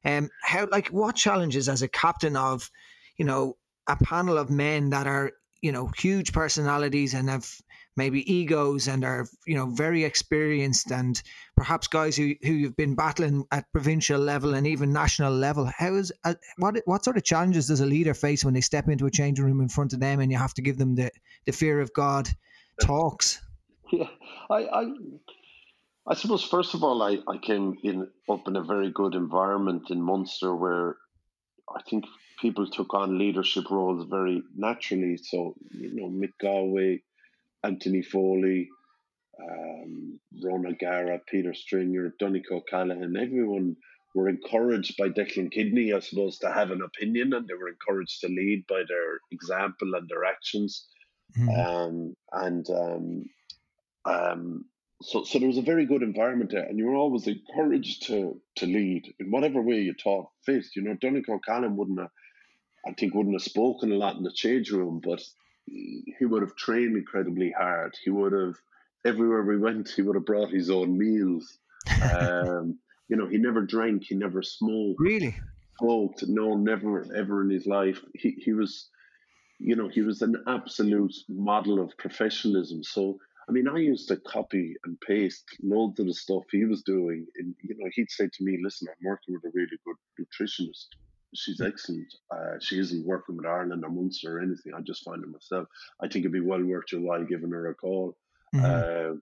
[0.05, 2.69] Um, how, like, what challenges as a captain of,
[3.17, 5.31] you know, a panel of men that are,
[5.65, 7.51] you know, huge personalities and have
[7.97, 11.23] maybe egos and are you know very experienced and
[11.57, 15.65] perhaps guys who who have been battling at provincial level and even national level.
[15.75, 18.87] How is uh, what what sort of challenges does a leader face when they step
[18.87, 21.09] into a changing room in front of them and you have to give them the
[21.47, 22.29] the fear of god
[22.79, 23.41] talks?
[23.91, 24.09] Yeah
[24.49, 24.83] i i
[26.07, 29.89] I suppose first of all, I, I came in up in a very good environment
[29.89, 30.97] in Munster where
[31.75, 32.05] I think
[32.39, 35.17] people took on leadership roles very naturally.
[35.17, 37.01] So you know, Mick Galwey,
[37.63, 38.69] Anthony Foley,
[39.41, 43.75] um, Ron O'Gara, Peter Stringer, Donncha O'Callaghan, everyone
[44.13, 48.21] were encouraged by Declan Kidney, I suppose, to have an opinion and they were encouraged
[48.21, 50.87] to lead by their example and their actions.
[51.37, 51.59] Mm-hmm.
[51.59, 53.25] Um, and um,
[54.05, 54.65] um,
[55.01, 58.39] so, so there was a very good environment there, and you were always encouraged to
[58.57, 60.65] to lead in whatever way you thought fit.
[60.75, 62.09] You know, Donncha O'Callaghan wouldn't have,
[62.87, 65.21] I think, wouldn't have spoken a lot in the change room, but
[65.65, 67.95] he would have trained incredibly hard.
[68.03, 68.55] He would have
[69.05, 69.89] everywhere we went.
[69.89, 71.57] He would have brought his own meals.
[72.01, 74.03] Um, you know, he never drank.
[74.03, 74.99] He never smoked.
[74.99, 75.35] Really?
[75.79, 76.23] Smoked?
[76.27, 77.99] No, never, ever in his life.
[78.13, 78.89] He he was,
[79.59, 82.83] you know, he was an absolute model of professionalism.
[82.83, 83.17] So.
[83.47, 87.27] I mean, I used to copy and paste loads of the stuff he was doing.
[87.37, 90.87] And, you know, he'd say to me, listen, I'm working with a really good nutritionist
[91.35, 92.13] she's excellent.
[92.31, 94.73] Uh, she isn't working with Ireland or Munster or anything.
[94.75, 95.67] I just find it myself.
[96.01, 98.17] I think it'd be well worth your while giving her a call.
[98.55, 98.65] Mm-hmm.
[98.65, 99.17] Uh,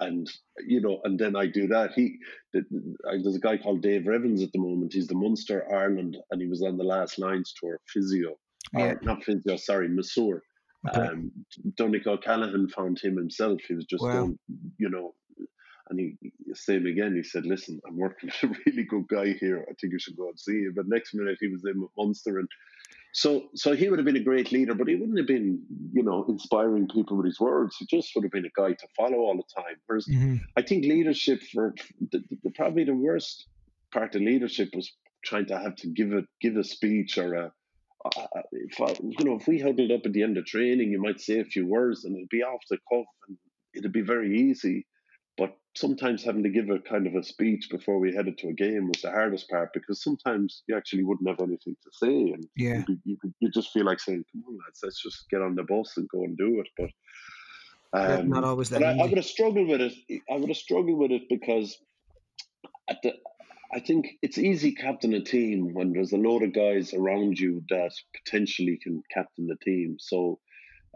[0.00, 0.30] and
[0.66, 1.92] you know, and then I do that.
[1.94, 2.18] He
[2.52, 2.64] the,
[3.04, 4.92] there's a guy called Dave Revins at the moment.
[4.92, 8.36] He's the Munster Ireland, and he was on the last Lions tour, physio,
[8.72, 8.84] yeah.
[8.84, 10.42] or not physio, sorry, masseur.
[10.88, 11.00] Okay.
[11.00, 11.32] Um,
[11.78, 13.60] Donncha O'Callaghan found him himself.
[13.66, 14.12] He was just wow.
[14.12, 14.38] going,
[14.78, 15.14] you know,
[15.90, 16.16] and he,
[16.54, 19.64] same again, he said, Listen, I'm working with a really good guy here.
[19.68, 20.72] I think you should go and see him.
[20.74, 22.48] But next minute he was in with Munster and
[23.12, 26.02] so so he would have been a great leader, but he wouldn't have been, you
[26.02, 27.76] know, inspiring people with his words.
[27.76, 29.76] He just would have been a guy to follow all the time.
[29.86, 30.36] Whereas mm-hmm.
[30.56, 31.74] I think leadership for
[32.12, 33.46] the, the, probably the worst
[33.92, 34.92] part of leadership was
[35.24, 37.52] trying to have to give a give a speech or a
[38.52, 41.20] if I, you know, if we huddled up at the end of training, you might
[41.20, 43.36] say a few words and it'd be off the cuff and
[43.74, 44.86] it'd be very easy.
[45.38, 48.52] But sometimes having to give a kind of a speech before we headed to a
[48.52, 52.46] game was the hardest part because sometimes you actually wouldn't have anything to say, and
[52.56, 55.54] yeah, you, you, you just feel like saying, "Come on, lads, let's just get on
[55.54, 56.90] the bus and go and do it." But
[58.00, 58.82] um, not always that.
[58.82, 59.94] I, I, would have struggled with it.
[60.30, 61.78] I would have struggled with it because
[62.90, 63.14] at the
[63.72, 67.62] I think it's easy captain a team when there's a load of guys around you
[67.68, 67.92] that
[68.24, 69.96] potentially can captain the team.
[69.98, 70.38] So,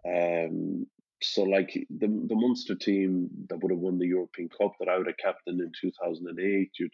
[0.06, 0.86] um,
[1.22, 4.98] so like the the Munster team that would have won the European Cup that I
[4.98, 6.92] would have captained in 2008, you'd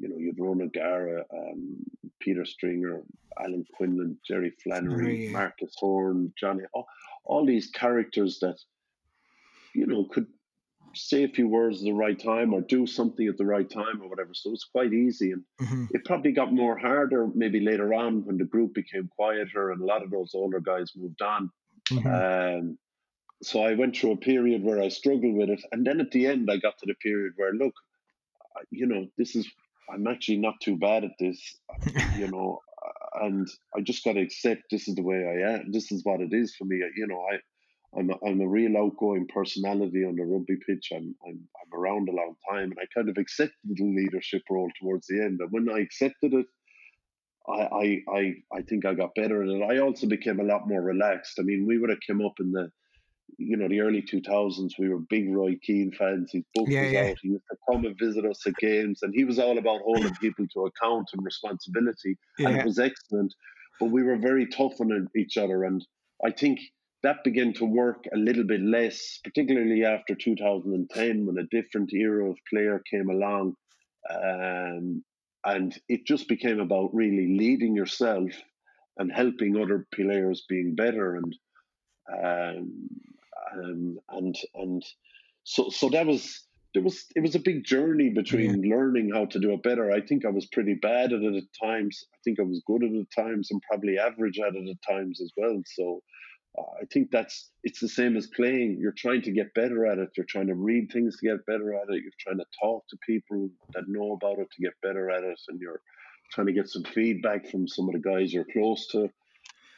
[0.00, 1.76] you know, you'd Ron O'Gara, um,
[2.20, 3.02] Peter Stringer,
[3.38, 5.28] Alan Quinlan, Jerry Flannery.
[5.28, 6.86] Marcus Horan, Johnny, all,
[7.24, 8.56] all these characters that,
[9.74, 10.26] you know, could
[10.94, 14.02] say a few words at the right time or do something at the right time
[14.02, 14.30] or whatever.
[14.32, 15.32] So it's quite easy.
[15.32, 15.84] And mm-hmm.
[15.90, 19.84] it probably got more harder maybe later on when the group became quieter and a
[19.84, 21.50] lot of those older guys moved on.
[21.90, 22.58] Mm-hmm.
[22.58, 22.78] Um,
[23.42, 25.62] so I went through a period where I struggled with it.
[25.72, 27.74] And then at the end, I got to the period where, look,
[28.70, 29.50] you know, this is,
[29.92, 31.58] I'm actually not too bad at this,
[32.14, 32.60] you know,
[33.20, 35.72] and I just got to accept this is the way I am.
[35.72, 36.82] This is what it is for me.
[36.96, 37.38] You know, I,
[37.98, 40.92] I'm a, I'm a real outgoing personality on the rugby pitch.
[40.94, 44.70] I'm, I'm I'm around a long time, and I kind of accepted the leadership role
[44.80, 45.40] towards the end.
[45.40, 46.46] And when I accepted it,
[47.48, 49.62] I I I, I think I got better at it.
[49.62, 51.38] I also became a lot more relaxed.
[51.40, 52.70] I mean, we would have come up in the
[53.38, 56.30] you know, the early 2000s, we were big Roy Keane fans.
[56.32, 57.00] His book yeah, was yeah.
[57.02, 57.16] out.
[57.22, 60.14] He used to come and visit us at games, and he was all about holding
[60.16, 62.16] people to account and responsibility.
[62.38, 62.48] Yeah.
[62.48, 63.34] And it was excellent.
[63.78, 65.64] But we were very tough on each other.
[65.64, 65.84] And
[66.24, 66.60] I think
[67.02, 72.30] that began to work a little bit less, particularly after 2010 when a different era
[72.30, 73.54] of player came along.
[74.08, 75.02] Um,
[75.44, 78.30] and it just became about really leading yourself
[78.98, 81.16] and helping other players being better.
[81.16, 81.34] And
[82.22, 82.88] um,
[83.54, 84.84] um, and and
[85.44, 88.76] so so that was there was it was a big journey between yeah.
[88.76, 89.90] learning how to do it better.
[89.90, 92.04] I think I was pretty bad at it at times.
[92.14, 94.94] I think I was good at it at times and probably average at it at
[94.94, 95.60] times as well.
[95.66, 96.02] So
[96.58, 98.78] uh, I think that's it's the same as playing.
[98.80, 100.10] You're trying to get better at it.
[100.16, 102.02] You're trying to read things to get better at it.
[102.02, 105.40] You're trying to talk to people that know about it to get better at it,
[105.48, 105.80] and you're
[106.32, 109.10] trying to get some feedback from some of the guys you're close to.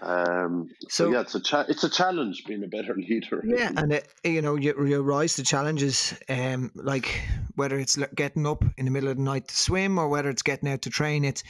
[0.02, 3.42] Um, so, so, yeah, it's a cha- it's a challenge being a better leader.
[3.44, 7.22] Yeah, and it, you know you, you rise to challenges, um, like
[7.54, 10.42] whether it's getting up in the middle of the night to swim or whether it's
[10.42, 11.24] getting out to train.
[11.24, 11.42] It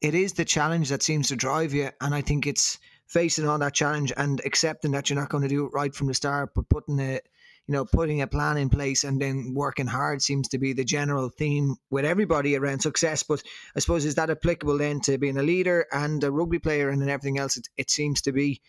[0.00, 3.60] it is the challenge that seems to drive you, and I think it's facing on
[3.60, 6.54] that challenge and accepting that you're not going to do it right from the start,
[6.54, 7.28] but putting it
[7.66, 10.84] you know, putting a plan in place and then working hard seems to be the
[10.84, 13.22] general theme with everybody around success.
[13.22, 13.42] But
[13.76, 17.08] I suppose is that applicable then to being a leader and a rugby player and
[17.08, 17.56] everything else?
[17.56, 18.60] It, it seems to be.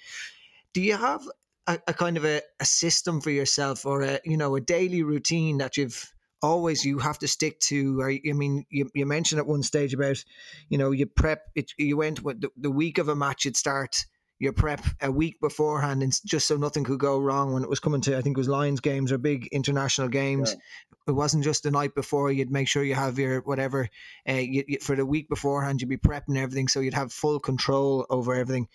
[0.74, 1.22] Do you have
[1.68, 5.04] a, a kind of a, a system for yourself or a you know a daily
[5.04, 9.40] routine that you've always you have to stick to or, i mean you, you mentioned
[9.40, 10.22] at one stage about
[10.68, 13.56] you know you prep it you went with the, the week of a match it
[13.56, 14.06] start
[14.40, 17.80] your prep a week beforehand, and just so nothing could go wrong when it was
[17.80, 18.18] coming to.
[18.18, 20.52] I think it was Lions games or big international games.
[20.52, 20.60] Yeah.
[21.08, 22.32] It wasn't just the night before.
[22.32, 23.90] You'd make sure you have your whatever
[24.28, 25.82] uh, you, you, for the week beforehand.
[25.82, 28.68] You'd be prepping everything, so you'd have full control over everything.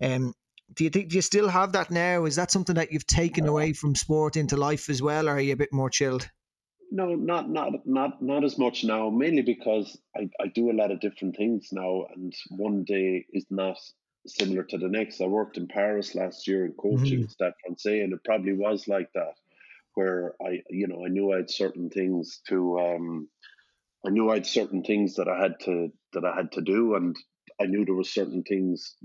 [0.00, 0.34] Um,
[0.74, 2.24] do you think do you still have that now?
[2.24, 5.40] Is that something that you've taken away from sport into life as well, or are
[5.40, 6.28] you a bit more chilled?
[6.90, 9.10] No, not not not not as much now.
[9.10, 13.46] Mainly because I, I do a lot of different things now, and one day is
[13.50, 13.78] not
[14.26, 15.20] similar to the next.
[15.20, 17.28] I worked in Paris last year in coaching mm-hmm.
[17.28, 19.34] Stade Francais, and it probably was like that,
[19.94, 23.28] where I, you know, I knew I had certain things to, um,
[24.06, 26.94] I knew I had certain things that I had to that I had to do,
[26.94, 27.16] and
[27.60, 28.96] I knew there were certain things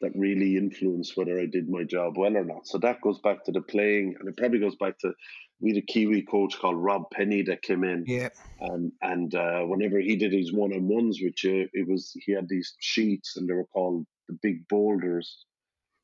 [0.00, 2.66] that really influenced whether I did my job well or not.
[2.66, 5.12] So that goes back to the playing, and it probably goes back to
[5.60, 8.04] we had a Kiwi coach called Rob Penney that came in.
[8.06, 8.28] Yeah.
[8.60, 12.32] Um, and uh, whenever he did his one on ones with you, it was he
[12.32, 15.44] had these sheets and they were called the big boulders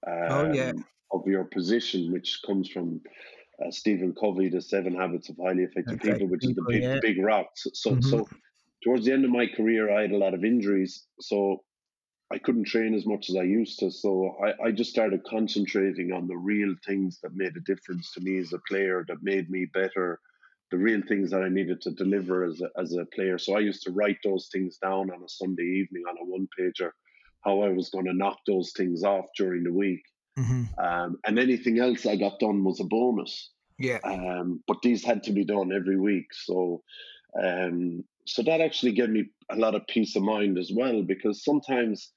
[0.07, 0.71] um, oh, yeah.
[0.71, 3.01] Um, of your position, which comes from
[3.65, 6.13] uh, Stephen Covey, The Seven Habits of Highly Effective okay.
[6.13, 6.99] People, which People, is the big, yeah.
[7.03, 7.67] big rocks.
[7.75, 8.09] So, mm-hmm.
[8.09, 8.29] so
[8.85, 11.07] towards the end of my career, I had a lot of injuries.
[11.21, 11.63] So
[12.33, 13.91] I couldn't train as much as I used to.
[13.91, 18.21] So I, I just started concentrating on the real things that made a difference to
[18.21, 20.21] me as a player, that made me better,
[20.71, 23.37] the real things that I needed to deliver as a, as a player.
[23.37, 26.47] So I used to write those things down on a Sunday evening on a one
[26.59, 26.93] pager
[27.43, 30.03] how I was going to knock those things off during the week.
[30.39, 30.65] Mm-hmm.
[30.79, 33.51] Um, and anything else I got done was a bonus.
[33.79, 33.99] Yeah.
[34.05, 36.27] Um, but these had to be done every week.
[36.33, 36.83] So,
[37.43, 41.45] um, so that actually gave me a lot of peace of mind as well, because
[41.45, 42.13] sometimes,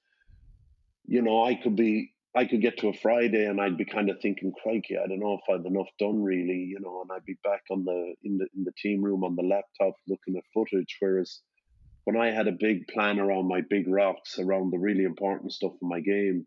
[1.06, 4.10] you know, I could be, I could get to a Friday and I'd be kind
[4.10, 7.26] of thinking, crikey, I don't know if I've enough done really, you know, and I'd
[7.26, 10.44] be back on the in the in the team room on the laptop looking at
[10.54, 10.98] footage.
[11.00, 11.42] Whereas
[12.06, 15.74] when I had a big plan around my big rocks, around the really important stuff
[15.82, 16.46] in my game,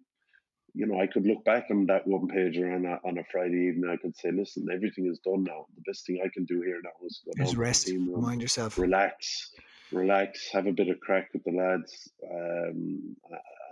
[0.77, 3.69] you know, I could look back on that one pager on a, on a Friday
[3.69, 3.91] evening.
[3.91, 5.67] I could say, listen, everything is done now.
[5.75, 8.77] The best thing I can do here now is go down rest, room, mind yourself,
[8.77, 9.53] relax,
[9.91, 13.17] relax, have a bit of crack with the lads, um,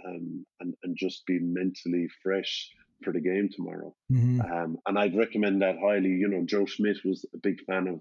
[0.07, 2.71] um, and and just be mentally fresh
[3.03, 3.95] for the game tomorrow.
[4.11, 4.41] Mm-hmm.
[4.41, 6.09] Um, and I'd recommend that highly.
[6.09, 8.01] You know, Joe Schmidt was a big fan of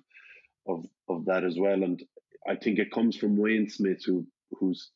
[0.65, 2.01] of of that as well, and
[2.47, 4.91] I think it comes from Wayne Smith, who who's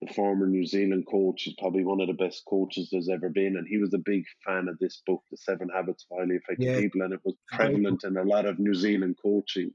[0.00, 1.42] the former New Zealand coach.
[1.42, 4.24] He's probably one of the best coaches there's ever been, and he was a big
[4.46, 6.80] fan of this book, The Seven Habits of Highly Effective yeah.
[6.80, 9.72] People, and it was prevalent in a lot of New Zealand coaching.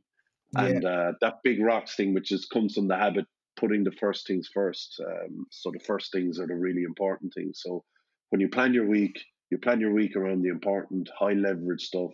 [0.53, 0.65] Yeah.
[0.65, 3.25] And uh, that big rocks thing, which is comes from the habit
[3.57, 5.01] putting the first things first.
[5.05, 7.59] Um, so the first things are the really important things.
[7.61, 7.83] So
[8.29, 9.19] when you plan your week,
[9.51, 12.11] you plan your week around the important high leverage stuff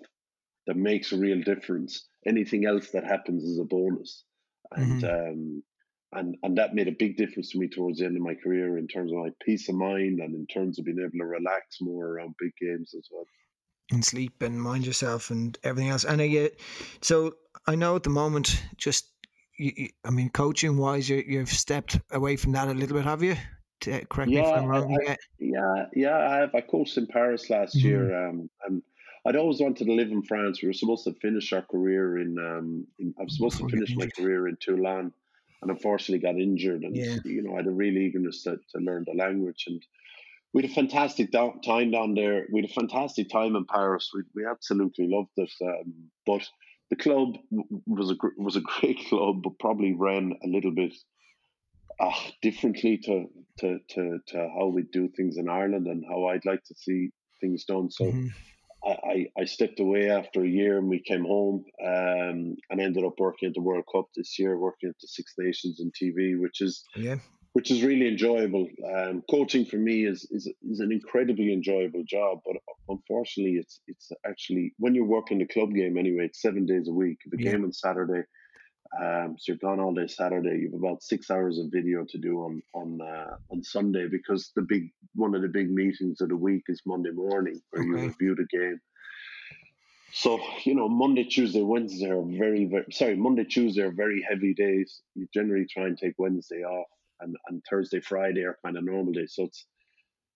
[0.67, 2.07] that makes a real difference.
[2.25, 4.23] Anything else that happens is a bonus.
[4.71, 5.31] And mm-hmm.
[5.31, 5.63] um,
[6.11, 8.77] and and that made a big difference to me towards the end of my career
[8.77, 11.77] in terms of my peace of mind and in terms of being able to relax
[11.81, 13.25] more around big games as well.
[13.91, 16.03] And sleep and mind yourself and everything else.
[16.03, 16.59] And I get
[17.01, 17.33] so
[17.65, 19.07] I know at the moment, just
[19.59, 23.21] you, I mean, coaching wise, you, you've stepped away from that a little bit, have
[23.21, 23.35] you?
[23.81, 24.97] To, correct yeah, me if I'm wrong.
[25.07, 26.55] I, yeah, yeah, I have.
[26.55, 27.87] I coached in Paris last mm-hmm.
[27.87, 28.81] year, um, and
[29.25, 30.61] I'd always wanted to live in France.
[30.61, 32.37] We were supposed to finish our career in.
[32.37, 35.11] Um, in I was supposed to finish my career in Toulon,
[35.61, 36.83] and unfortunately got injured.
[36.83, 37.17] And yeah.
[37.25, 39.81] you know, I had a real eagerness to, to learn the language, and
[40.53, 42.47] we had a fantastic time down there.
[42.51, 44.11] We had a fantastic time in Paris.
[44.13, 45.51] We we absolutely loved it.
[45.61, 45.93] Um,
[46.25, 46.47] but
[46.89, 47.37] the club
[47.85, 50.95] was a was a great club, but probably ran a little bit
[51.99, 52.11] uh,
[52.41, 53.25] differently to,
[53.59, 57.09] to to to how we do things in Ireland and how I'd like to see
[57.41, 57.91] things done.
[57.91, 58.05] So.
[58.05, 58.27] Mm-hmm.
[58.85, 63.19] I, I stepped away after a year and we came home um, and ended up
[63.19, 66.61] working at the World Cup this year, working at the Six Nations in TV, which
[66.61, 67.17] is yeah
[67.53, 68.67] which is really enjoyable.
[68.95, 72.55] Um, coaching for me is, is is an incredibly enjoyable job, but
[72.87, 76.93] unfortunately, it's it's actually when you're working the club game anyway, it's seven days a
[76.93, 77.17] week.
[77.25, 77.51] The yeah.
[77.51, 78.23] game on Saturday,
[78.97, 80.59] um, so you're gone all day Saturday.
[80.61, 84.51] You have about six hours of video to do on on uh, on Sunday because
[84.55, 87.89] the big one of the big meetings of the week is Monday morning where okay.
[87.89, 88.79] you review the game.
[90.11, 93.15] So you know, Monday, Tuesday, Wednesday are very, very sorry.
[93.15, 95.01] Monday, Tuesday are very heavy days.
[95.13, 96.87] You generally try and take Wednesday off
[97.21, 99.33] and, and Thursday, Friday are kind of normal days.
[99.35, 99.65] So it's,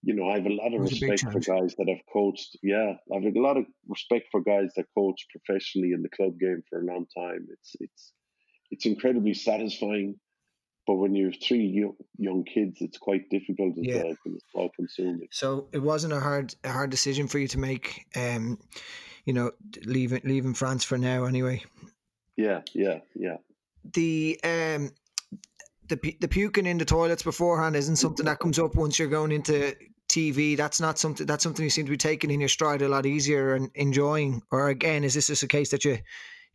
[0.04, 2.58] you know, I have a lot of respect for guys that have coached.
[2.62, 6.38] Yeah, I have a lot of respect for guys that coach professionally in the club
[6.40, 7.48] game for a long time.
[7.52, 8.14] It's it's
[8.72, 10.16] it's incredibly satisfying,
[10.86, 14.04] but when you have three young, young kids, it's quite difficult as yeah.
[14.04, 15.28] well it's all consuming.
[15.32, 18.06] So it wasn't a hard a hard decision for you to make.
[18.16, 18.60] Um,
[19.26, 19.52] you know,
[19.86, 21.64] leaving leaving France for now anyway.
[22.36, 23.38] Yeah, yeah, yeah.
[23.94, 24.92] The um
[25.88, 29.32] the the puking in the toilets beforehand isn't something that comes up once you're going
[29.32, 29.76] into
[30.10, 30.58] TV.
[30.58, 31.26] That's not something.
[31.26, 34.42] That's something you seem to be taking in your stride a lot easier and enjoying.
[34.52, 36.00] Or again, is this just a case that you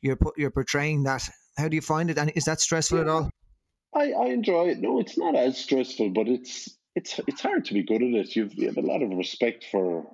[0.00, 1.28] you're you're portraying that?
[1.58, 2.18] How do you find it?
[2.18, 3.02] And is that stressful yeah.
[3.02, 3.30] at all?
[3.94, 4.78] I, I enjoy it.
[4.78, 8.36] No, it's not as stressful, but it's it's it's hard to be good at it.
[8.36, 10.06] You've, you have a lot of respect for.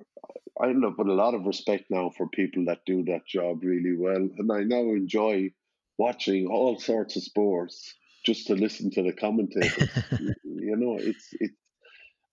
[0.59, 3.63] I end up with a lot of respect now for people that do that job
[3.63, 5.51] really well, and I now enjoy
[5.97, 7.93] watching all sorts of sports
[8.25, 9.89] just to listen to the commentators.
[10.43, 11.51] you know, it's it.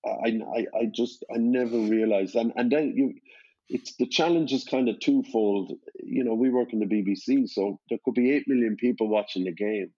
[0.04, 3.14] I, I I just I never realized, and and then you,
[3.72, 5.72] it's the challenge is kind of twofold.
[6.02, 9.44] You know, we work in the BBC, so there could be eight million people watching
[9.44, 9.90] the game,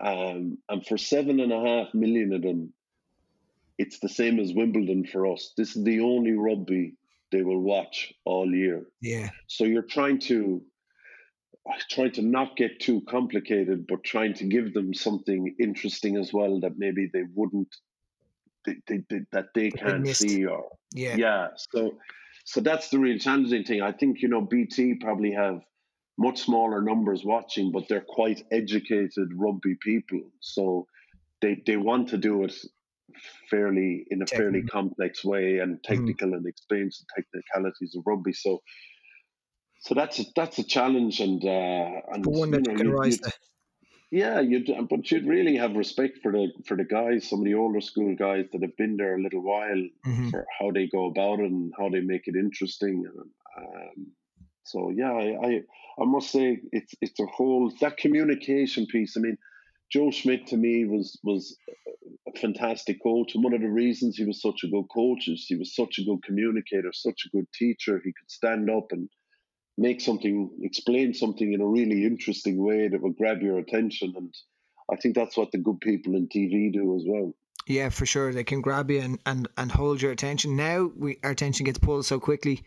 [0.00, 2.74] um, and for seven and a half million of them,
[3.78, 5.52] it's the same as Wimbledon for us.
[5.56, 6.94] This is the only rugby
[7.32, 8.84] they will watch all year.
[9.00, 9.30] Yeah.
[9.46, 10.62] So you're trying to
[11.88, 16.60] trying to not get too complicated, but trying to give them something interesting as well
[16.60, 17.74] that maybe they wouldn't
[18.66, 21.92] they, they, they, that they can't see or yeah yeah so
[22.50, 23.80] so that's the real challenging thing.
[23.80, 25.60] I think you know BT probably have
[26.18, 30.88] much smaller numbers watching, but they're quite educated rugby people, so
[31.40, 32.54] they they want to do it
[33.48, 35.82] fairly in a fairly complex way and mm.
[35.84, 36.38] technical mm.
[36.38, 38.32] and explain the technicalities of rugby.
[38.32, 38.60] So
[39.82, 43.20] so that's a, that's a challenge, and uh, and one that you know, can rise.
[44.10, 47.54] Yeah, you'd but you'd really have respect for the for the guys, some of the
[47.54, 50.30] older school guys that have been there a little while, mm-hmm.
[50.30, 53.04] for how they go about it and how they make it interesting.
[53.56, 54.12] Um,
[54.64, 55.60] so yeah, I, I
[56.00, 59.16] I must say it's it's a whole that communication piece.
[59.16, 59.38] I mean,
[59.92, 61.56] Joe Schmidt to me was was
[62.26, 65.46] a fantastic coach, and one of the reasons he was such a good coach is
[65.46, 68.00] he was such a good communicator, such a good teacher.
[68.04, 69.08] He could stand up and
[69.80, 74.12] make something, explain something in a really interesting way that will grab your attention.
[74.14, 74.32] And
[74.92, 77.32] I think that's what the good people in TV do as well.
[77.66, 78.32] Yeah, for sure.
[78.32, 80.54] They can grab you and, and, and hold your attention.
[80.54, 82.62] Now we our attention gets pulled so quickly.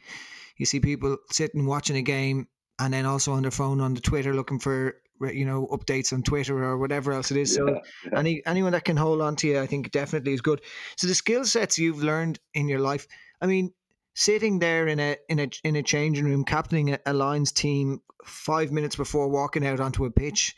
[0.58, 2.48] You see people sitting watching a game
[2.80, 6.24] and then also on their phone on the Twitter looking for you know updates on
[6.24, 7.54] Twitter or whatever else it is.
[7.54, 7.80] So yeah,
[8.12, 8.20] yeah.
[8.20, 10.62] any anyone that can hold on to you, I think definitely is good.
[10.98, 13.08] So the skill sets you've learned in your life,
[13.40, 13.72] I mean,
[14.14, 18.72] sitting there in a in a in a changing room, captaining a, Lions team five
[18.72, 20.56] minutes before walking out onto a pitch,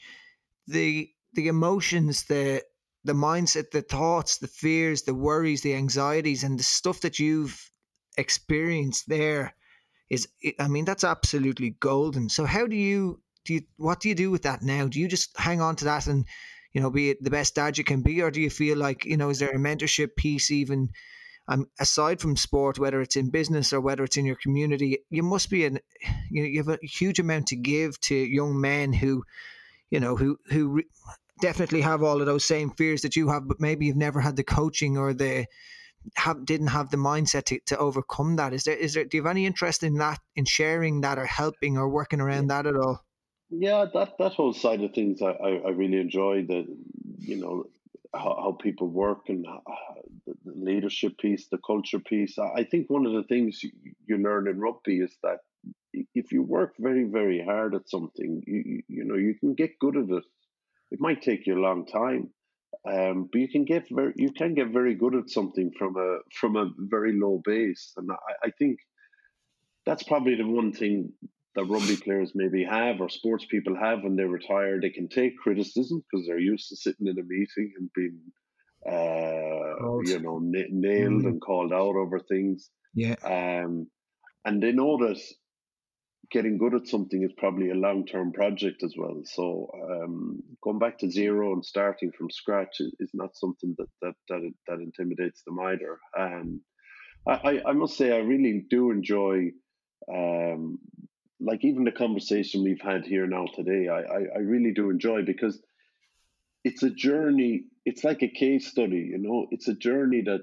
[0.67, 2.63] the the emotions, the
[3.03, 7.69] the mindset, the thoughts, the fears, the worries, the anxieties, and the stuff that you've
[8.17, 9.53] experienced there
[10.09, 10.27] is
[10.59, 12.29] I mean that's absolutely golden.
[12.29, 14.87] So how do you do you what do you do with that now?
[14.87, 16.25] Do you just hang on to that and
[16.73, 19.17] you know be the best dad you can be, or do you feel like you
[19.17, 20.89] know is there a mentorship piece even?
[21.47, 25.21] Um, aside from sport, whether it's in business or whether it's in your community, you
[25.21, 25.79] must be an
[26.31, 29.23] you know you have a huge amount to give to young men who,
[29.91, 30.85] you know, who who re-
[31.41, 34.35] definitely have all of those same fears that you have, but maybe you've never had
[34.35, 35.45] the coaching or the
[36.15, 38.53] have didn't have the mindset to, to overcome that.
[38.53, 41.25] Is there is there do you have any interest in that in sharing that or
[41.25, 43.03] helping or working around that at all?
[43.49, 46.65] Yeah, that that whole side of things I, I, I really enjoy the
[47.19, 47.65] you know
[48.15, 49.59] how, how people work and uh,
[50.25, 52.37] the leadership piece, the culture piece.
[52.39, 53.71] I think one of the things you,
[54.05, 55.39] you learn in rugby is that
[56.13, 59.79] if you work very very hard at something, you, you you know you can get
[59.79, 60.23] good at it.
[60.91, 62.29] It might take you a long time,
[62.87, 66.19] um, but you can get very you can get very good at something from a
[66.33, 68.79] from a very low base, and I, I think
[69.85, 71.13] that's probably the one thing
[71.55, 74.79] that rugby players maybe have or sports people have when they retire.
[74.79, 78.19] They can take criticism because they're used to sitting in a meeting and being,
[78.89, 81.27] uh, you know, n- nailed mm.
[81.27, 82.69] and called out over things.
[82.93, 83.15] Yeah.
[83.23, 83.87] Um,
[84.43, 85.21] and they know that
[86.31, 89.21] getting good at something is probably a long term project as well.
[89.25, 93.87] So um, going back to zero and starting from scratch is, is not something that
[94.01, 95.99] that that, that intimidates them either.
[96.17, 96.61] Um,
[97.27, 99.49] I, I must say I really do enjoy
[100.13, 100.77] um,
[101.39, 103.87] like even the conversation we've had here now today.
[103.87, 105.61] I, I, I really do enjoy because
[106.63, 107.65] it's a journey.
[107.85, 109.47] It's like a case study, you know.
[109.51, 110.41] It's a journey that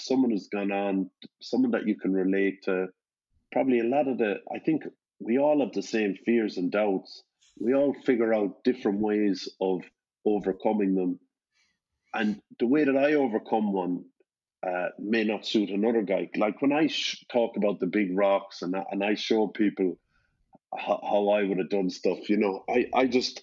[0.00, 2.88] someone has gone on, someone that you can relate to.
[3.52, 4.36] Probably a lot of the.
[4.54, 4.82] I think
[5.18, 7.22] we all have the same fears and doubts.
[7.58, 9.82] We all figure out different ways of
[10.24, 11.18] overcoming them.
[12.12, 14.04] And the way that I overcome one
[14.66, 16.30] uh, may not suit another guy.
[16.36, 19.98] Like when I sh- talk about the big rocks and and I show people
[20.76, 23.42] how, how I would have done stuff, you know, I, I just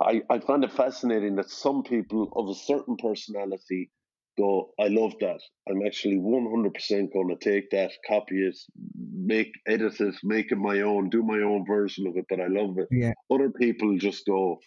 [0.00, 3.90] I, I find it fascinating that some people of a certain personality
[4.38, 5.40] go, I love that.
[5.68, 8.56] I'm actually 100% going to take that, copy it,
[9.12, 12.46] make, edit it, make it my own, do my own version of it, but I
[12.46, 12.88] love it.
[12.90, 13.12] Yeah.
[13.30, 14.58] Other people just go,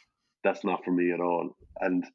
[0.43, 1.55] that's not for me at all.
[1.79, 2.05] And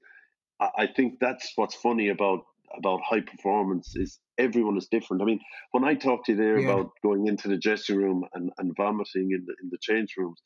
[0.60, 2.40] I, I think that's what's funny about
[2.76, 5.22] about high performance is everyone is different.
[5.22, 5.40] I mean,
[5.72, 6.70] when I talked to you there yeah.
[6.70, 10.40] about going into the dressing room and, and vomiting in the in the change rooms,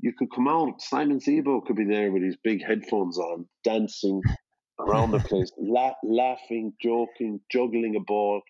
[0.00, 0.80] you could come out.
[0.80, 4.20] Simon Zebo could be there with his big headphones on, dancing,
[4.78, 8.40] around the place, la- laughing, joking, juggling a ball,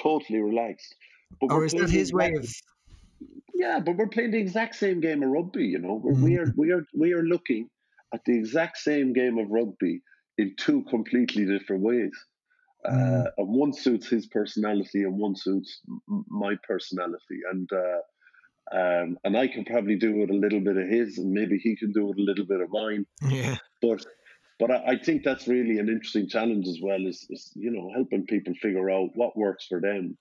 [0.00, 0.94] totally relaxed.
[1.40, 2.48] But or is that his way of?
[3.54, 5.64] Yeah, but we're playing the exact same game of rugby.
[5.64, 6.22] You know, mm-hmm.
[6.22, 7.68] we are we are we are looking
[8.14, 10.02] at the exact same game of rugby
[10.38, 12.12] in two completely different ways.
[12.86, 13.26] Mm.
[13.26, 15.80] Uh, and one suits his personality, and one suits
[16.28, 20.88] my personality, and uh, um, and I can probably do it a little bit of
[20.88, 23.06] his, and maybe he can do it a little bit of mine.
[23.28, 23.56] Yeah.
[23.82, 24.04] But
[24.58, 27.90] but I, I, think that's really an interesting challenge as well is, is you know
[27.94, 30.16] helping people figure out what works for them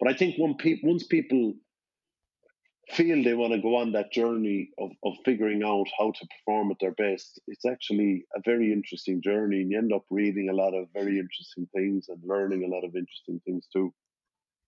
[0.00, 1.54] but i think when pe- once people
[2.90, 6.70] feel they want to go on that journey of, of figuring out how to perform
[6.70, 7.40] at their best.
[7.46, 11.18] It's actually a very interesting journey and you end up reading a lot of very
[11.18, 13.92] interesting things and learning a lot of interesting things too.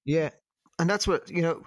[0.04, 0.30] Yeah
[0.78, 1.62] and that's what you know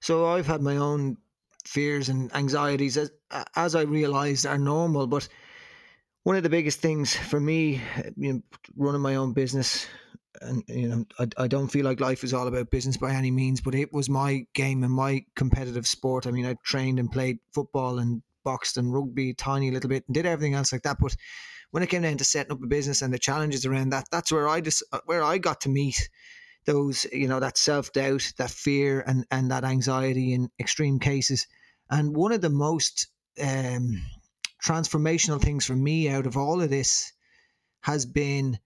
[0.00, 1.16] so i've had my own
[1.64, 3.10] fears and anxieties as,
[3.56, 5.28] as i realized are normal but
[6.24, 7.80] one of the biggest things for me,
[8.16, 8.42] you know,
[8.76, 9.86] running my own business,
[10.42, 13.30] and you know, I, I don't feel like life is all about business by any
[13.30, 16.26] means, but it was my game and my competitive sport.
[16.26, 20.14] I mean, I trained and played football and boxed and rugby, tiny little bit, and
[20.14, 20.98] did everything else like that.
[21.00, 21.16] But
[21.70, 24.32] when it came down to setting up a business and the challenges around that, that's
[24.32, 26.08] where I just where I got to meet
[26.64, 31.46] those, you know, that self doubt, that fear, and and that anxiety in extreme cases.
[31.90, 33.08] And one of the most
[33.42, 34.02] um,
[34.64, 37.12] transformational things for me out of all of this
[37.82, 38.58] has been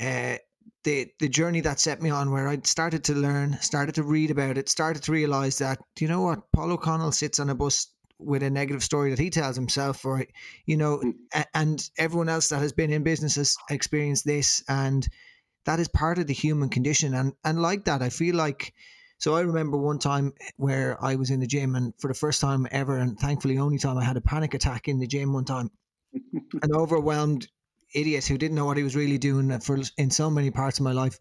[0.00, 0.36] uh,
[0.84, 4.30] the the journey that set me on where I started to learn, started to read
[4.30, 7.88] about it, started to realize that you know what Paul O'Connell sits on a bus
[8.18, 10.26] with a negative story that he tells himself, or
[10.66, 11.44] you know, mm.
[11.54, 15.06] and everyone else that has been in business has experienced this, and
[15.64, 18.72] that is part of the human condition, and and like that, I feel like
[19.18, 22.40] So I remember one time where I was in the gym, and for the first
[22.40, 25.44] time ever, and thankfully only time, I had a panic attack in the gym one
[25.44, 25.70] time.
[26.62, 27.46] An overwhelmed
[27.94, 30.84] idiot who didn't know what he was really doing for in so many parts of
[30.84, 31.18] my life.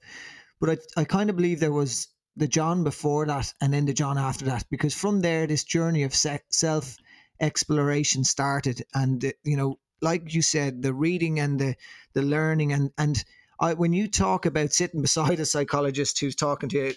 [0.60, 3.94] But I, I kind of believe there was the John before that, and then the
[3.94, 6.96] John after that, because from there, this journey of se- self
[7.40, 11.76] exploration started, and uh, you know, like you said, the reading and the
[12.14, 13.24] the learning, and and
[13.60, 16.94] I, when you talk about sitting beside a psychologist who's talking to you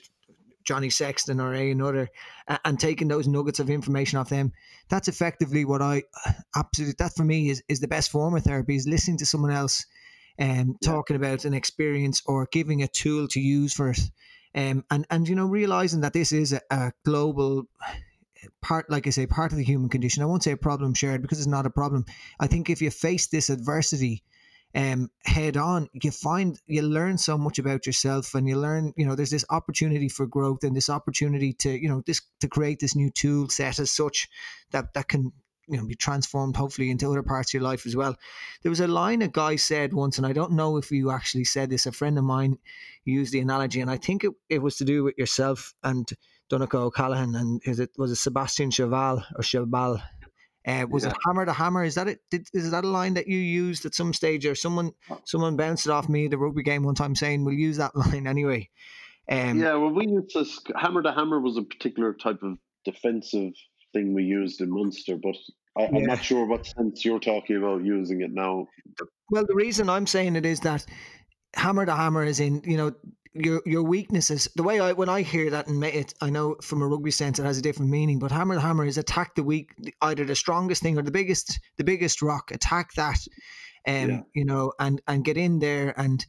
[0.65, 2.09] Johnny Sexton or a another,
[2.65, 4.53] and taking those nuggets of information off them.
[4.89, 6.05] That's effectively what I
[6.57, 9.53] absolutely that for me is is the best form of therapy is listening to someone
[9.53, 9.87] else
[10.39, 11.27] and um, talking yeah.
[11.27, 14.01] about an experience or giving a tool to use for it.
[14.55, 17.67] Um, and and you know realizing that this is a, a global
[18.61, 20.23] part, like I say, part of the human condition.
[20.23, 22.05] I won't say a problem shared because it's not a problem.
[22.39, 24.23] I think if you face this adversity
[24.75, 29.07] um, head on, you find you learn so much about yourself, and you learn, you
[29.07, 32.81] know, there's this opportunity for growth and this opportunity to, you know, this to create
[32.81, 34.29] this new tool set as such
[34.71, 35.33] that that can
[35.69, 38.17] you know be transformed hopefully into other parts of your life as well.
[38.63, 41.45] There was a line a guy said once and i don't know if you actually
[41.45, 42.59] said this a friend of mine
[43.05, 46.09] used the analogy and i think it, it was to do with yourself and
[46.51, 50.03] Donncha O'Callaghan and is it was it Sebastian Cheval or Cheval
[50.67, 51.11] uh, was yeah.
[51.11, 51.85] it hammer to hammer?
[51.85, 52.21] Is that it?
[52.31, 55.57] Did, is that a line that you used at some stage, or someone uh someone
[55.57, 58.69] bounced it off me the rugby game one time saying we'll use that line anyway?
[59.31, 63.53] Um, yeah, well, we used this hammer to hammer was a particular type of defensive
[63.93, 65.37] thing we used in Munster, but
[65.77, 68.67] I, am not sure what sense you're talking about using it now.
[69.31, 70.85] Well, the reason I'm saying it is that
[71.55, 72.95] hammer to hammer is in you know
[73.35, 74.49] your your weaknesses.
[74.57, 77.39] The way I when I hear that and it, I know from a rugby sense
[77.39, 78.19] it has a different meaning.
[78.19, 79.73] But hammer the hammer is attack the weak,
[80.03, 82.51] either the strongest thing or the biggest the biggest rock.
[82.51, 83.19] Attack that,
[83.87, 84.21] um, yeah.
[84.35, 86.25] you know, and and get in there and.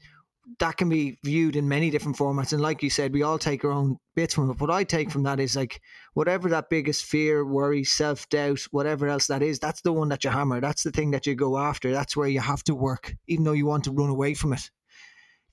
[0.59, 3.63] That can be viewed in many different formats, and like you said, we all take
[3.63, 4.59] our own bits from it.
[4.59, 5.79] What I take from that is like
[6.15, 10.25] whatever that biggest fear, worry, self doubt, whatever else that is, that's the one that
[10.25, 10.59] you hammer.
[10.59, 11.93] That's the thing that you go after.
[11.93, 14.69] That's where you have to work, even though you want to run away from it.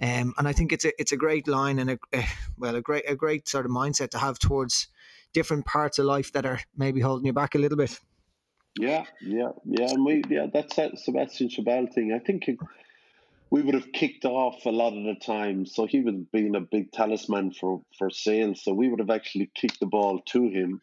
[0.02, 2.24] Um, and I think it's a it's a great line and a, a,
[2.56, 4.88] well a great a great sort of mindset to have towards
[5.34, 7.98] different parts of life that are maybe holding you back a little bit.
[8.78, 12.12] Yeah, yeah, yeah, and we yeah that's that Sebastian Chabal thing.
[12.12, 12.56] I think it,
[13.50, 15.66] we would have kicked off a lot of the time.
[15.66, 18.62] So he was being a big talisman for for sales.
[18.62, 20.80] So we would have actually kicked the ball to him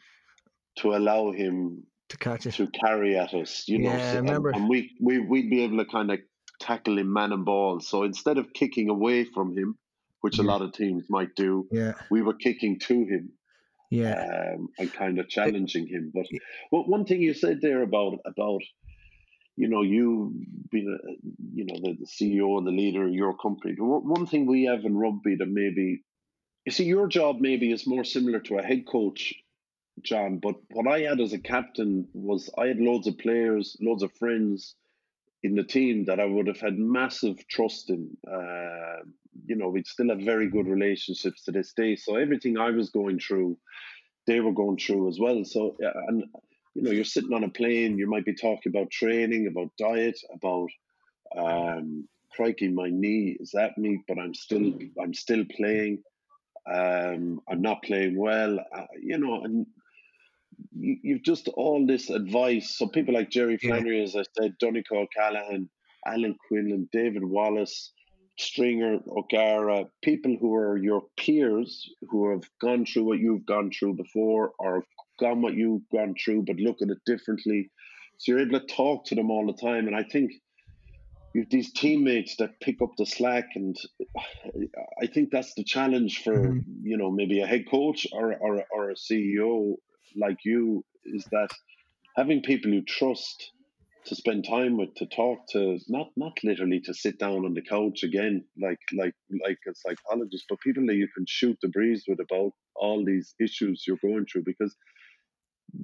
[0.78, 3.64] to allow him to catch it to carry at us.
[3.68, 4.50] You know, yeah, so, remember.
[4.50, 6.20] And, and we we we'd be able to kind of
[6.60, 7.80] tackle him man and ball.
[7.80, 9.78] So instead of kicking away from him,
[10.22, 10.46] which yeah.
[10.46, 11.94] a lot of teams might do, yeah.
[12.10, 13.30] we were kicking to him.
[13.90, 16.12] Yeah, um, and kind of challenging him.
[16.14, 16.26] But
[16.74, 18.60] well, one thing you said there about about
[19.56, 20.34] you know you
[20.70, 21.12] being a,
[21.54, 23.76] you know the, the CEO and the leader of your company.
[23.78, 26.04] One thing we have in rugby that maybe
[26.66, 29.34] you see your job maybe is more similar to a head coach
[30.02, 30.40] John.
[30.40, 34.12] But what I had as a captain was I had loads of players, loads of
[34.14, 34.76] friends
[35.44, 38.16] in the team that I would have had massive trust in.
[38.30, 39.04] Uh,
[39.46, 41.96] you know, we'd still have very good relationships to this day.
[41.96, 43.58] So everything I was going through,
[44.26, 45.44] they were going through as well.
[45.46, 45.78] So
[46.08, 46.24] and
[46.74, 50.20] you know, you're sitting on a plane, you might be talking about training, about diet,
[50.34, 50.70] about
[51.36, 52.08] um,
[52.38, 56.04] crikey, my knee is that me, but I'm still I'm still playing.
[56.72, 59.66] Um, I'm not playing well, uh, you know, and
[60.80, 62.78] you've just all this advice.
[62.78, 64.04] So people like Jerry Flannery, yeah.
[64.04, 65.70] as I said, Donncha O'Callaghan,
[66.06, 67.92] Alan Quinlan, David Wallace,
[68.38, 73.96] Stringer, O'Gara, people who are your peers who have gone through what you've gone through
[73.96, 74.84] before or
[75.20, 77.72] gone what you've gone through, but look at it differently.
[78.18, 79.88] So you're able to talk to them all the time.
[79.88, 80.32] And I think
[81.34, 83.76] you've these teammates that pick up the slack and
[85.02, 86.60] I think that's the challenge for, mm-hmm.
[86.84, 89.76] you know, maybe a head coach or, or, or a CEO
[90.16, 91.50] like you is that
[92.16, 93.52] having people you trust
[94.06, 97.62] to spend time with to talk to not not literally to sit down on the
[97.62, 99.14] couch again like like
[99.46, 103.36] like a psychologist but people that you can shoot the breeze with about all these
[103.40, 104.76] issues you're going through because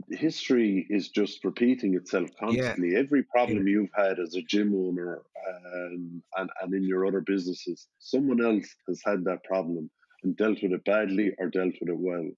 [0.10, 2.94] history is just repeating itself constantly.
[2.94, 3.00] Yeah.
[3.00, 7.88] Every problem you've had as a gym owner um, and, and in your other businesses,
[8.00, 9.90] someone else has had that problem
[10.24, 12.30] and dealt with it badly or dealt with it well.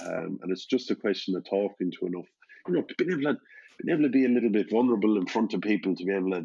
[0.00, 2.26] Um, and it's just a question of talking to enough,
[2.66, 3.40] you know, being able to
[3.78, 6.30] being able to be a little bit vulnerable in front of people to be able
[6.30, 6.44] to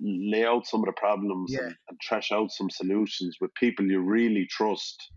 [0.00, 1.60] lay out some of the problems yeah.
[1.60, 5.10] and, and, trash out some solutions with people you really trust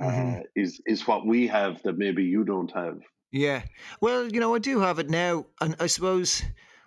[0.00, 0.40] uh, mm-hmm.
[0.54, 2.98] is is what we have that maybe you don't have.
[3.30, 3.62] Yeah,
[4.00, 6.42] well, you know, I do have it now, and I suppose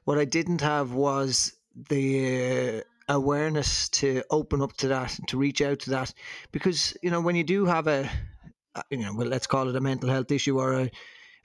[0.06, 1.54] what I didn't have was
[1.89, 6.14] the uh, awareness to open up to that, to reach out to that,
[6.52, 8.10] because you know when you do have a
[8.89, 10.91] you know, well, let's call it a mental health issue or a,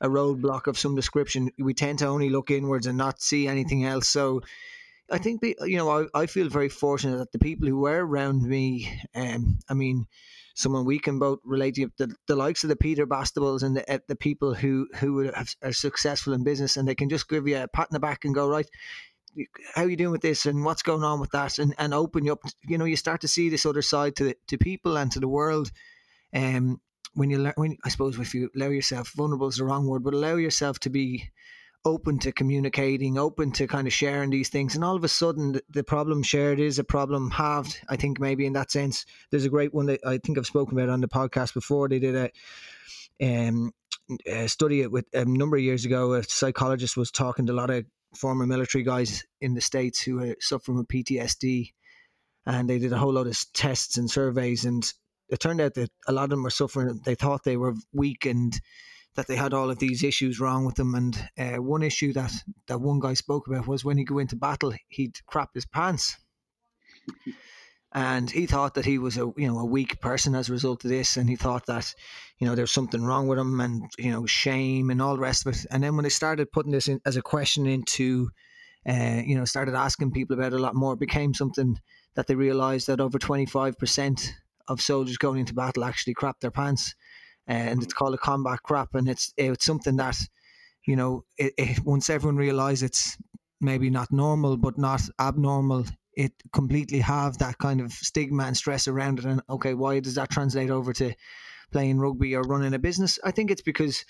[0.00, 3.84] a roadblock of some description, we tend to only look inwards and not see anything
[3.84, 4.08] else.
[4.08, 4.42] So
[5.10, 8.42] I think, you know, I, I feel very fortunate that the people who were around
[8.42, 10.06] me, um, I mean,
[10.54, 13.92] someone we can both relate to, the, the likes of the Peter Bastables and the,
[13.92, 15.30] uh, the people who, who
[15.62, 18.24] are successful in business and they can just give you a pat in the back
[18.24, 18.68] and go, right,
[19.74, 21.58] how are you doing with this and what's going on with that?
[21.58, 24.34] And, and open you up you know you start to see this other side to
[24.48, 25.70] to people and to the world.
[26.34, 26.80] Um
[27.16, 30.14] when you when I suppose if you allow yourself vulnerable is the wrong word but
[30.14, 31.30] allow yourself to be
[31.84, 35.52] open to communicating open to kind of sharing these things and all of a sudden
[35.52, 39.44] the, the problem shared is a problem halved I think maybe in that sense there's
[39.44, 42.16] a great one that I think I've spoken about on the podcast before they did
[42.16, 42.30] a
[43.22, 43.72] um,
[44.46, 46.14] study with a number of years ago.
[46.14, 50.22] A psychologist was talking to a lot of former military guys in the states who
[50.22, 51.72] are suffering with PTSD,
[52.46, 54.92] and they did a whole lot of tests and surveys, and
[55.28, 57.00] it turned out that a lot of them were suffering.
[57.04, 58.58] They thought they were weak and
[59.16, 60.94] that they had all of these issues wrong with them.
[60.94, 62.32] And uh, one issue that
[62.68, 66.16] that one guy spoke about was when he go into battle, he'd crap his pants.
[67.92, 70.84] and he thought that he was a you know a weak person as a result
[70.84, 71.92] of this, and he thought that
[72.38, 75.46] you know there's something wrong with him, and you know shame and all the rest
[75.46, 75.66] of it.
[75.70, 78.28] And then when they started putting this in as a question into,
[78.88, 81.78] uh, you know, started asking people about it a lot more, it became something
[82.14, 84.34] that they realised that over 25 percent
[84.68, 86.94] of soldiers going into battle actually crap their pants,
[87.46, 87.96] and it's mm.
[87.96, 90.18] called a combat crap, and it's it's something that
[90.86, 93.18] you know it, it, once everyone realises it's
[93.60, 95.84] maybe not normal but not abnormal
[96.16, 99.26] it completely have that kind of stigma and stress around it.
[99.26, 101.14] And okay, why does that translate over to
[101.70, 103.18] playing rugby or running a business?
[103.22, 104.04] I think it's because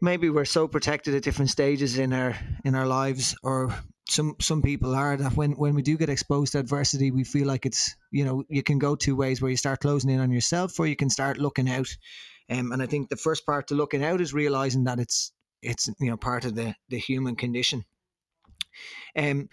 [0.00, 3.74] maybe we're so protected at different stages in our in our lives, or
[4.10, 7.46] some some people are that when when we do get exposed to adversity, we feel
[7.46, 10.32] like it's you know you can go two ways where you start closing in on
[10.32, 11.88] yourself, or you can start looking out.
[12.50, 15.32] Um, and I think the first part to looking out is realizing that it's
[15.62, 17.84] it's you know part of the the human condition.
[19.16, 19.48] Um,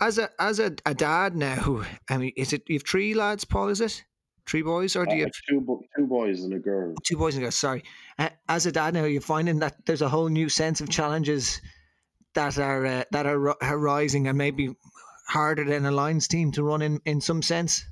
[0.00, 3.44] as a as a, a dad now, I mean, is it you have three lads,
[3.44, 3.68] Paul?
[3.68, 4.04] Is it
[4.46, 6.94] three boys, or do you have two two boys and a girl?
[7.04, 7.52] Two boys and a girl.
[7.52, 7.82] Sorry.
[8.48, 11.60] As a dad now, you're finding that there's a whole new sense of challenges
[12.38, 14.74] that are uh, that are, are rising and maybe
[15.28, 17.84] harder than a Lions team to run in in some sense.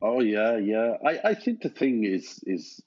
[0.00, 0.96] Oh yeah, yeah.
[1.06, 2.82] I, I think the thing is is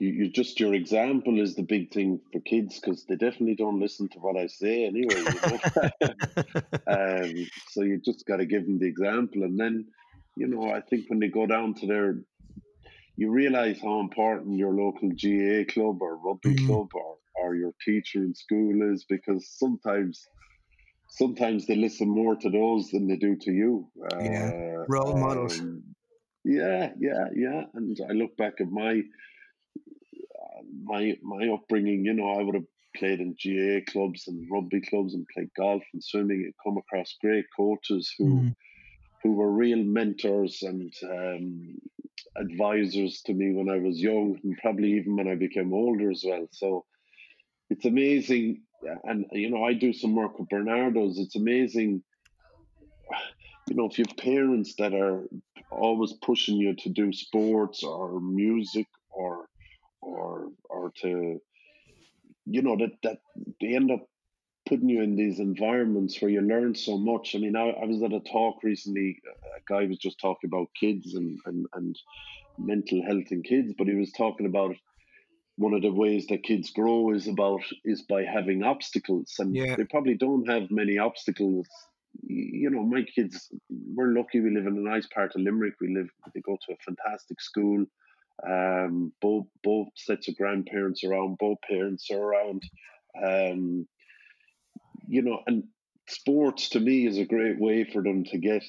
[0.00, 3.78] you, you just your example is the big thing for kids because they definitely don't
[3.78, 5.22] listen to what I say anyway.
[5.22, 6.02] You know?
[6.88, 9.86] um, so you just got to give them the example, and then
[10.36, 12.16] you know I think when they go down to their,
[13.16, 16.66] you realize how important your local GAA club or rugby mm-hmm.
[16.66, 20.26] club or or your teacher in school is because sometimes
[21.08, 23.88] sometimes they listen more to those than they do to you.
[24.20, 25.60] Yeah, uh, role models.
[25.60, 25.82] Um,
[26.44, 27.64] yeah, yeah, yeah.
[27.74, 29.02] And I look back at my
[30.82, 32.64] my my upbringing, you know, I would have
[32.96, 37.16] played in GAA clubs and rugby clubs and played golf and swimming and come across
[37.20, 38.54] great coaches who mm.
[39.22, 41.76] who were real mentors and um,
[42.36, 46.24] advisors to me when I was young and probably even when I became older as
[46.26, 46.46] well.
[46.50, 46.84] So
[47.70, 48.62] it's amazing,
[49.04, 51.18] and you know, I do some work with Barnardos.
[51.18, 52.02] It's amazing.
[53.68, 55.24] You know, if you have parents that are
[55.70, 59.46] always pushing you to do sports or music or
[60.02, 61.40] or or to
[62.46, 63.18] you know that that
[63.60, 64.06] they end up
[64.66, 67.34] putting you in these environments where you learn so much.
[67.34, 69.20] I mean, I, I was at a talk recently.
[69.58, 71.98] A guy was just talking about kids and, and, and
[72.58, 74.74] mental health in kids, but he was talking about
[75.56, 79.76] one of the ways that kids grow is about is by having obstacles, and yeah.
[79.76, 81.68] they probably don't have many obstacles.
[82.22, 84.40] You know, my kids, we're lucky.
[84.40, 85.74] We live in a nice part of Limerick.
[85.80, 86.08] We live.
[86.34, 87.84] They go to a fantastic school.
[88.48, 92.62] Um, both both sets of grandparents around, both parents are around.
[93.22, 93.86] Um,
[95.06, 95.64] you know, and
[96.08, 98.64] sports to me is a great way for them to get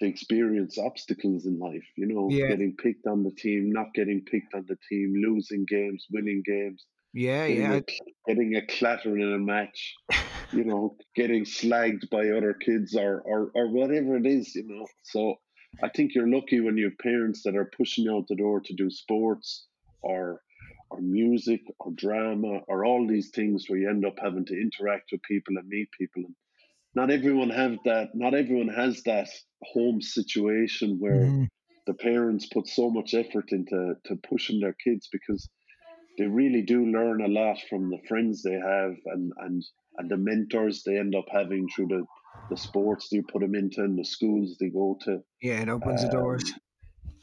[0.00, 1.84] to experience obstacles in life.
[1.96, 2.48] You know, yeah.
[2.48, 6.84] getting picked on the team, not getting picked on the team, losing games, winning games.
[7.12, 7.74] Yeah, getting yeah.
[7.74, 9.94] A, getting a clatter in a match,
[10.52, 14.86] you know, getting slagged by other kids or, or or whatever it is, you know.
[15.02, 15.34] So
[15.82, 18.60] I think you're lucky when you have parents that are pushing you out the door
[18.60, 19.66] to do sports
[20.02, 20.40] or
[20.90, 25.10] or music or drama or all these things where you end up having to interact
[25.12, 26.34] with people and meet people and
[26.94, 29.28] not everyone have that not everyone has that
[29.62, 31.48] home situation where mm.
[31.86, 35.48] the parents put so much effort into to pushing their kids because
[36.18, 39.64] they really do learn a lot from the friends they have and and
[39.98, 42.04] and the mentors they end up having through the
[42.48, 45.20] the sports they put them into and the schools they go to.
[45.42, 46.52] Yeah, it opens um, the doors.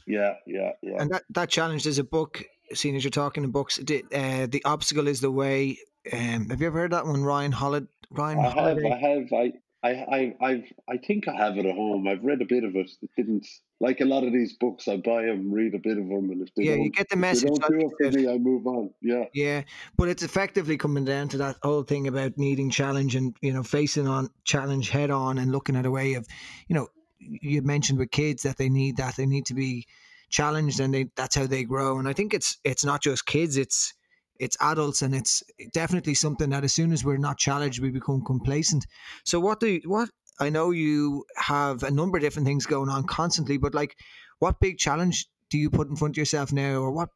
[0.06, 1.02] Yeah, yeah, yeah.
[1.02, 2.42] And that, that challenge, there's a book
[2.74, 5.78] seeing as you're talking in books, the, uh, the obstacle is the way.
[6.12, 7.86] Um, have you ever heard that one, Ryan Holiday?
[8.10, 8.78] Ryan I have?
[8.78, 9.52] I have, I,
[9.82, 12.08] I, I, I've, I think I have it at home.
[12.08, 12.90] I've read a bit of it.
[13.02, 13.46] It didn't
[13.80, 14.88] like a lot of these books.
[14.88, 17.08] I buy them, read a bit of them, and if they Yeah, you don't, get
[17.10, 17.48] the message.
[17.48, 18.90] don't do it for me, I move on.
[19.00, 19.62] Yeah, Yeah,
[19.96, 23.62] but it's effectively coming down to that whole thing about needing challenge and you know
[23.62, 26.26] facing on challenge head on and looking at a way of,
[26.66, 26.88] you know,
[27.20, 29.86] you mentioned with kids that they need that they need to be
[30.28, 31.98] challenged and they that's how they grow.
[31.98, 33.94] And I think it's it's not just kids, it's
[34.38, 38.22] it's adults and it's definitely something that as soon as we're not challenged, we become
[38.24, 38.86] complacent.
[39.24, 40.10] So what do what
[40.40, 43.96] I know you have a number of different things going on constantly, but like
[44.38, 47.08] what big challenge do you put in front of yourself now, or what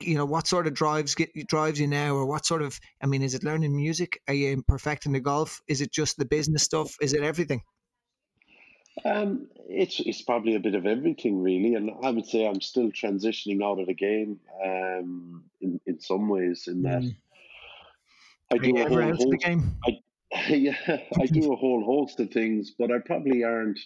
[0.00, 2.14] you know what sort of drives get drives you now?
[2.14, 4.20] Or what sort of i mean is it learning music?
[4.28, 5.60] Are you perfecting the golf?
[5.68, 6.96] Is it just the business stuff?
[7.00, 7.62] Is it everything
[9.04, 12.90] um, it's it's probably a bit of everything really, and I would say I'm still
[12.90, 14.40] transitioning out of the game.
[14.64, 17.16] Um, in in some ways, in that Mm.
[18.52, 19.44] I do a whole out of the host.
[19.44, 19.76] game
[20.48, 20.76] yeah,
[21.20, 23.78] I do a whole host of things, but I probably aren't.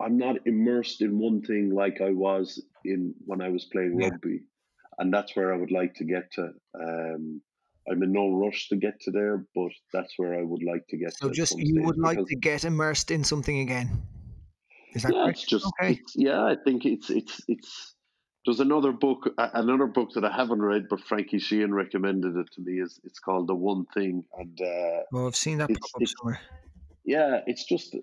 [0.00, 4.08] I'm not immersed in one thing like I was in when I was playing yeah
[4.08, 4.42] rugby,
[4.98, 6.50] and that's where I would like to get to.
[6.74, 7.40] Um,
[7.90, 10.96] I'm in no rush to get to there, but that's where I would like to
[10.96, 14.02] get so to just you would like to get immersed in something again
[14.94, 16.44] is that yeah, correct it's just okay it's yeah.
[16.44, 17.94] I think it's it's it's.
[18.46, 22.62] There's another book, another book that I haven't read, but Frankie Sheahan recommended it to
[22.62, 22.80] me.
[22.80, 26.40] is It's called The One Thing, and uh, well i've seen that it's it's somewhere
[27.08, 27.96] yeah, it's just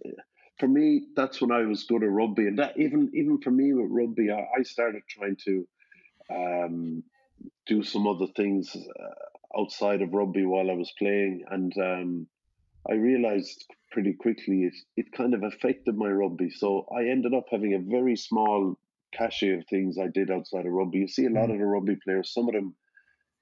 [0.60, 1.04] for me.
[1.16, 4.32] That's when I was good at rugby, and that even even for me with rugby,
[4.32, 5.68] I, I started trying to
[6.32, 7.04] um,
[7.68, 9.14] do some other things uh,
[9.58, 12.28] outside of rugby while I was playing, and um,
[12.90, 16.50] I realized pretty quickly it, it kind of affected my rugby.
[16.50, 18.78] So I ended up having a very small
[19.14, 21.00] cache of things I did outside of rugby.
[21.00, 21.54] You see a lot Mm.
[21.54, 22.76] of the rugby players, some of them,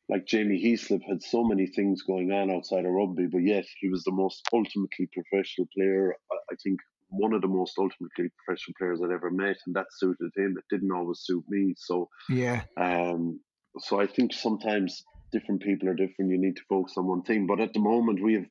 [0.09, 3.89] like Jamie Heaslip, had so many things going on outside of rugby, but yet he
[3.89, 6.15] was the most ultimately professional player.
[6.31, 9.87] I, I think one of the most ultimately professional players I'd ever met, and that
[9.91, 10.55] suited him.
[10.57, 11.73] It didn't always suit me.
[11.77, 13.39] So yeah um,
[13.79, 15.03] so I think sometimes
[15.33, 16.31] different people are different.
[16.31, 17.47] You need to focus on one thing.
[17.47, 18.45] But at the moment, we have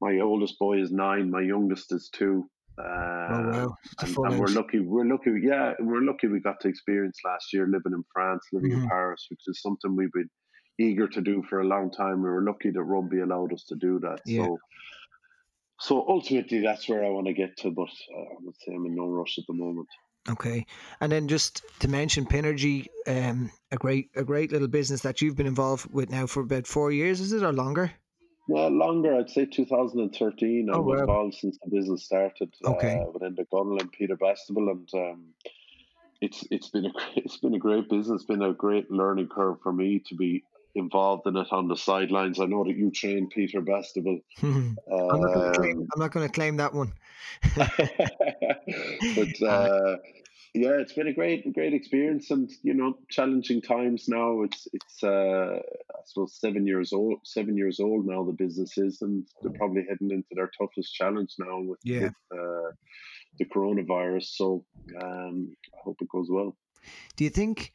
[0.00, 2.48] my oldest boy is nine, my youngest is two,
[3.30, 4.80] oh um, wow and, and we're lucky.
[4.80, 5.32] We're lucky.
[5.42, 6.28] Yeah, we're lucky.
[6.28, 9.60] We got to experience last year living in France, living in hmm Paris, which is
[9.60, 10.30] something we've been
[10.78, 12.22] eager to do for a long time.
[12.22, 14.20] We were lucky that rugby allowed us to do that.
[14.26, 14.58] yeah So.
[15.80, 18.86] So ultimately, that's where I want to get to, but uh, I would say I'm
[18.86, 19.88] in no rush at the moment.
[20.28, 20.64] Okay,
[21.00, 25.36] and then just to mention Pinergy, um, a great a great little business that you've
[25.36, 27.92] been involved with now for about four years, is it or longer?
[28.46, 29.14] Well, longer.
[29.16, 30.68] I'd say 2013.
[30.70, 30.94] Oh I'm wow.
[30.98, 32.94] involved since the business started Okay.
[32.94, 35.34] uh, within the Gunnell and Peter Bastable, and um,
[36.20, 38.22] it's it's been a great, it's been a great business.
[38.22, 40.44] It's been a great learning curve for me to be
[40.74, 42.40] involved in it on the sidelines.
[42.40, 45.78] I know that you trained Peter Bastable, I'm not going to claim.
[45.78, 46.92] um, I'm not going to claim that one.
[47.56, 47.68] but
[49.42, 49.96] Uh, uh,
[50.54, 54.42] yeah, it's been a great great experience, and you know, challenging times now.
[54.42, 57.18] It's it's uh, I suppose seven years old.
[57.24, 58.22] Seven years old now.
[58.22, 62.02] The business is, and they're probably heading into their toughest challenge now with yeah.
[62.02, 62.70] with uh,
[63.38, 64.26] the coronavirus.
[64.26, 64.64] So
[65.02, 66.56] um, I hope it goes well.
[67.16, 67.72] Do you think?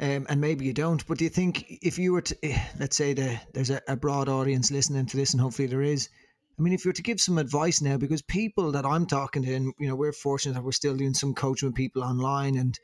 [0.00, 2.96] Um, and maybe you don't, but do you think if you were to, eh, let's
[2.96, 6.08] say the, there's a, a broad audience listening to this, and hopefully there is.
[6.56, 9.42] I mean, if you were to give some advice now, because people that I'm talking
[9.42, 12.56] to, and you know, we're fortunate that we're still doing some coaching with people online,
[12.56, 12.78] and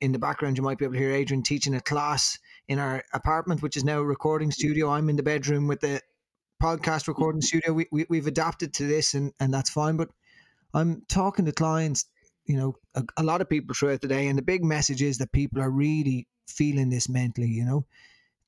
[0.00, 2.38] in the background you might be able to hear Adrian teaching a class
[2.68, 4.88] in our apartment, which is now a recording studio.
[4.88, 6.00] I'm in the bedroom with the
[6.62, 7.72] podcast recording studio.
[7.72, 9.96] We, we we've adapted to this, and and that's fine.
[9.96, 10.10] But
[10.72, 12.06] I'm talking to clients,
[12.44, 15.18] you know, a, a lot of people throughout the day, and the big message is
[15.18, 17.48] that people are really feeling this mentally.
[17.48, 17.86] You know,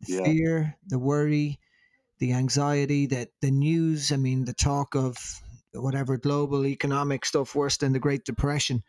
[0.00, 0.20] the Yeah.
[0.24, 1.61] fear, the worry,
[2.18, 4.12] the anxiety, that the news.
[4.12, 5.16] I mean, the talk of
[5.72, 8.82] whatever global economic stuff worse than the Great Depression,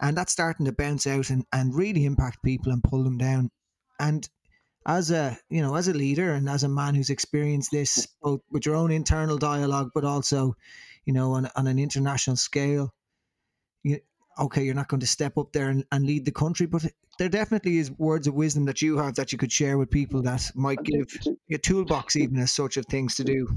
[0.00, 3.50] and that's starting to bounce out and and really impact people and pull them down.
[4.00, 4.28] And
[4.86, 8.40] as a you know as a leader and as a man who's experienced this both
[8.50, 10.54] with your own internal dialogue but also
[11.04, 12.94] you know on, on an international scale
[13.82, 14.00] you,
[14.38, 16.84] okay you're not going to step up there and, and lead the country but
[17.18, 20.22] there definitely is words of wisdom that you have that you could share with people
[20.22, 21.06] that might give
[21.52, 23.48] a toolbox even as such of things to do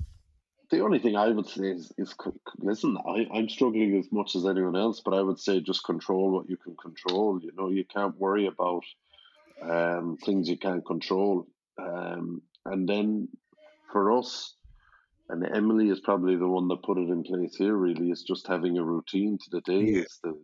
[0.72, 2.16] the only thing I would say is, is
[2.58, 2.98] listen.
[3.06, 6.50] I, I'm struggling as much as anyone else, but I would say just control what
[6.50, 7.42] you can control.
[7.44, 8.84] You know, you can't worry about
[9.62, 11.46] um, things you can't control.
[11.78, 13.28] Um, and then
[13.92, 14.56] for us,
[15.32, 17.76] and Emily is probably the one that put it in place here.
[17.76, 20.36] Really, is just having a routine to the day yeah is the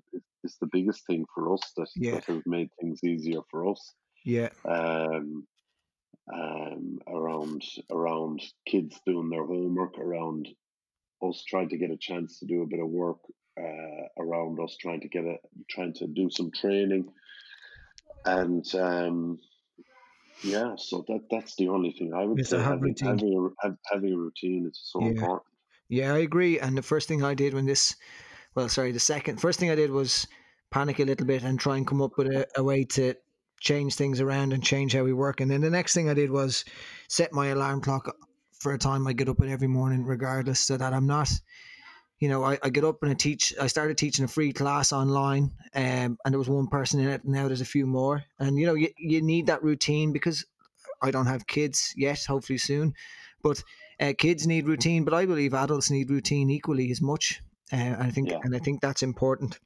[0.44, 3.94] is the biggest thing for us that yeah that has made things easier for us.
[4.24, 5.46] yeah Um,
[6.34, 10.48] um, around around kids doing their homework, around
[11.22, 13.20] us trying to get a chance to do a bit of work,
[13.60, 15.36] uh, around us trying to get a
[15.70, 17.10] trying to do some training,
[18.26, 19.40] and um,
[20.44, 22.60] yeah, so that that's the only thing I would It's say.
[22.60, 25.10] Having, having, a, having a routine is so Yeah.
[25.10, 25.54] important.
[25.90, 26.60] Yeah, I agree.
[26.60, 27.96] And the first thing I did when this,
[28.56, 30.28] well, sorry, the second, first thing I did was
[30.70, 33.16] panic a little bit and try and come up with a, a way to
[33.62, 35.40] change things around and change how we work.
[35.40, 36.66] And then the next thing I did was
[37.08, 38.14] set my alarm clock
[38.60, 41.32] for a time I get up at every morning, regardless, so that I'm not,
[42.20, 43.54] you know, I, I get up and I teach.
[43.60, 47.24] I started teaching a free class online, um, and there was one person in it.
[47.24, 50.46] And now there's a few more, and you know, you, you need that routine because
[51.02, 52.26] I don't have kids yet.
[52.26, 52.94] Hopefully soon,
[53.44, 53.64] but
[54.00, 55.04] uh, kids need routine.
[55.04, 57.42] But I believe adults need routine equally as much.
[57.72, 58.40] Uh, and I think, Yeah.
[58.44, 59.60] and I think that's important.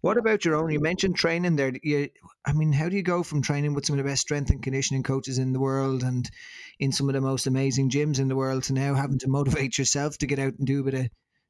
[0.00, 0.70] What about your own?
[0.70, 1.72] You mentioned training there.
[1.82, 2.08] You,
[2.46, 4.62] I mean, how do you go from training with some of the best strength and
[4.62, 6.30] conditioning coaches in the world and
[6.78, 9.76] in some of the most amazing gyms in the world to now having to motivate
[9.76, 11.06] yourself to get out and do a bit of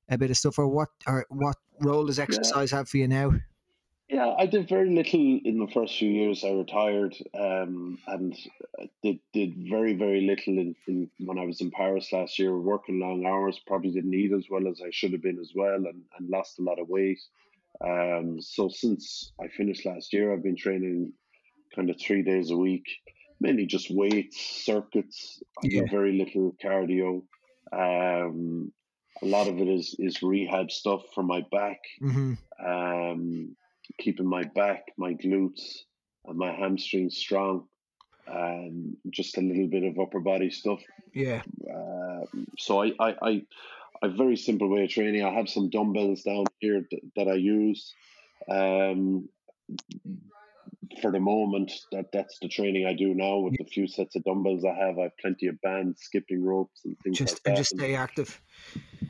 [0.09, 0.59] a bit of stuff?
[0.59, 0.89] Or what?
[1.07, 3.33] Or what role does exercise have for you now?
[4.09, 6.45] Yeah, I did very little in the first few years.
[6.45, 8.37] I retired um, and
[9.03, 13.01] did did very very little in, in when I was in Paris last year, working
[13.01, 13.59] long hours.
[13.67, 16.59] Probably didn't eat as well as I should have been as well, and, and lost
[16.59, 17.21] a lot of weight.
[17.85, 21.13] Um, so since I finished last year, I've been training
[21.75, 22.87] kind of three days a week,
[23.41, 25.43] mainly just weights, circuits.
[25.59, 25.81] I Yeah.
[25.81, 27.23] do very little cardio.
[27.73, 28.73] Um,
[29.25, 33.57] a lot of it is is rehab stuff for my back hmm um,
[33.99, 35.83] keeping my back, my glutes,
[36.27, 37.67] and my hamstrings strong.
[38.27, 40.81] Um, just a little bit of upper body stuff.
[41.13, 41.43] Yeah.
[41.69, 42.25] Uh,
[42.59, 43.43] so I, I, I,
[44.03, 45.25] a very simple way of training.
[45.25, 47.93] I have some dumbbells down here that, that I use.
[48.49, 49.29] Um,
[51.01, 54.25] for the moment, that that's the training I do now with the few sets of
[54.25, 54.99] dumbbells I have.
[54.99, 57.49] I have plenty of bands, skipping ropes, and things Just like that.
[57.51, 58.41] and just stay active.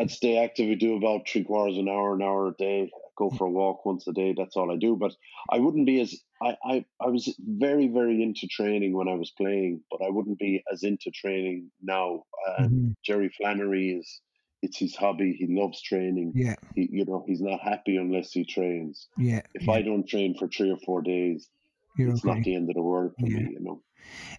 [0.00, 0.68] I'd stay active.
[0.68, 2.90] We do about three quarters an hour, an hour a day.
[3.16, 4.34] Go for a walk once a day.
[4.36, 4.96] That's all I do.
[4.96, 5.12] But
[5.50, 9.30] I wouldn't be as I, I, I was very very into training when I was
[9.30, 12.24] playing, but I wouldn't be as into training now.
[12.58, 12.94] Um, Mhm.
[13.04, 14.20] Jerry Flannery is
[14.62, 15.32] it's his hobby.
[15.38, 16.32] He loves training.
[16.34, 16.56] Yeah.
[16.74, 19.08] He, you know, he's not happy unless he trains.
[19.18, 19.42] Yeah.
[19.54, 21.48] If yeah, I don't train for three or four days,
[21.96, 22.34] you're it's okay.
[22.34, 23.38] not the end of the world for Yeah.
[23.38, 23.52] me.
[23.52, 23.82] You know.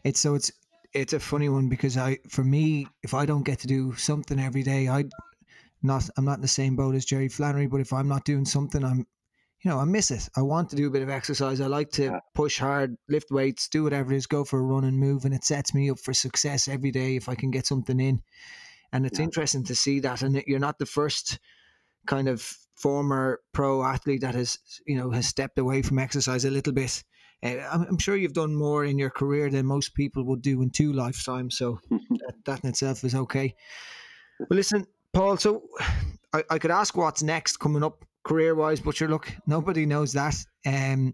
[0.03, 0.51] It's so it's
[0.93, 4.39] it's a funny one because I for me if I don't get to do something
[4.39, 5.06] every day I
[5.82, 8.45] not I'm not in the same boat as Jerry Flannery but if I'm not doing
[8.45, 9.06] something I'm
[9.62, 11.91] you know I miss it I want to do a bit of exercise I like
[11.91, 12.20] to Yeah.
[12.34, 15.34] push hard lift weights do whatever it is go for a run and move and
[15.34, 18.22] it sets me up for success every day if I can get something in
[18.93, 19.26] and it's Yeah.
[19.26, 21.39] interesting to see that and you're not the first
[22.08, 22.41] kind of
[22.76, 27.03] former pro athlete that has you know has stepped away from exercise a little bit
[27.45, 30.61] uh, I'm, I'm sure you've done more in your career than most people would do
[30.61, 33.55] in two lifetimes, so that, that in itself is okay.
[34.39, 35.37] Well, listen, Paul.
[35.37, 35.63] So
[36.33, 40.35] I, I could ask what's next coming up career-wise, but you're look, nobody knows that.
[40.65, 41.13] Um,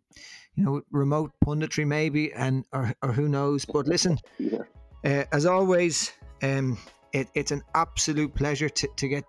[0.55, 3.65] you know, remote punditry maybe, and or, or who knows.
[3.65, 4.59] But listen, yeah.
[5.05, 6.11] uh, as always,
[6.41, 6.77] um,
[7.13, 9.23] it, it's an absolute pleasure to, to get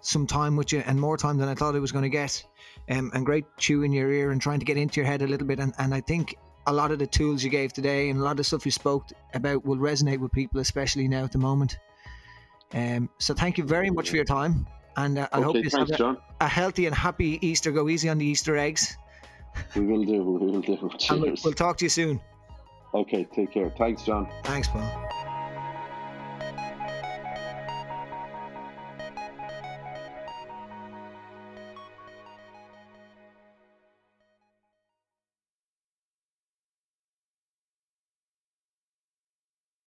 [0.00, 2.44] some time with you and more time than I thought I was going to get.
[2.88, 5.46] Um, and great chewing your ear and trying to get into your head a little
[5.46, 5.60] bit.
[5.60, 6.36] And, and I think
[6.66, 9.06] a lot of the tools you gave today and a lot of stuff you spoke
[9.34, 11.78] about will resonate with people, especially now at the moment.
[12.72, 14.66] Um, so thank you very much for your time.
[14.96, 17.70] And uh, I hope you Thanks, have a, a healthy and happy Easter.
[17.70, 18.96] Go easy on the Easter eggs.
[19.74, 20.22] We will do.
[20.22, 20.72] We will do.
[20.72, 21.44] And we'll, Cheers.
[21.44, 22.20] we'll talk to you soon.
[22.94, 23.26] Okay.
[23.34, 23.72] Take care.
[23.78, 24.28] Thanks, John.
[24.44, 25.28] Thanks, Paul.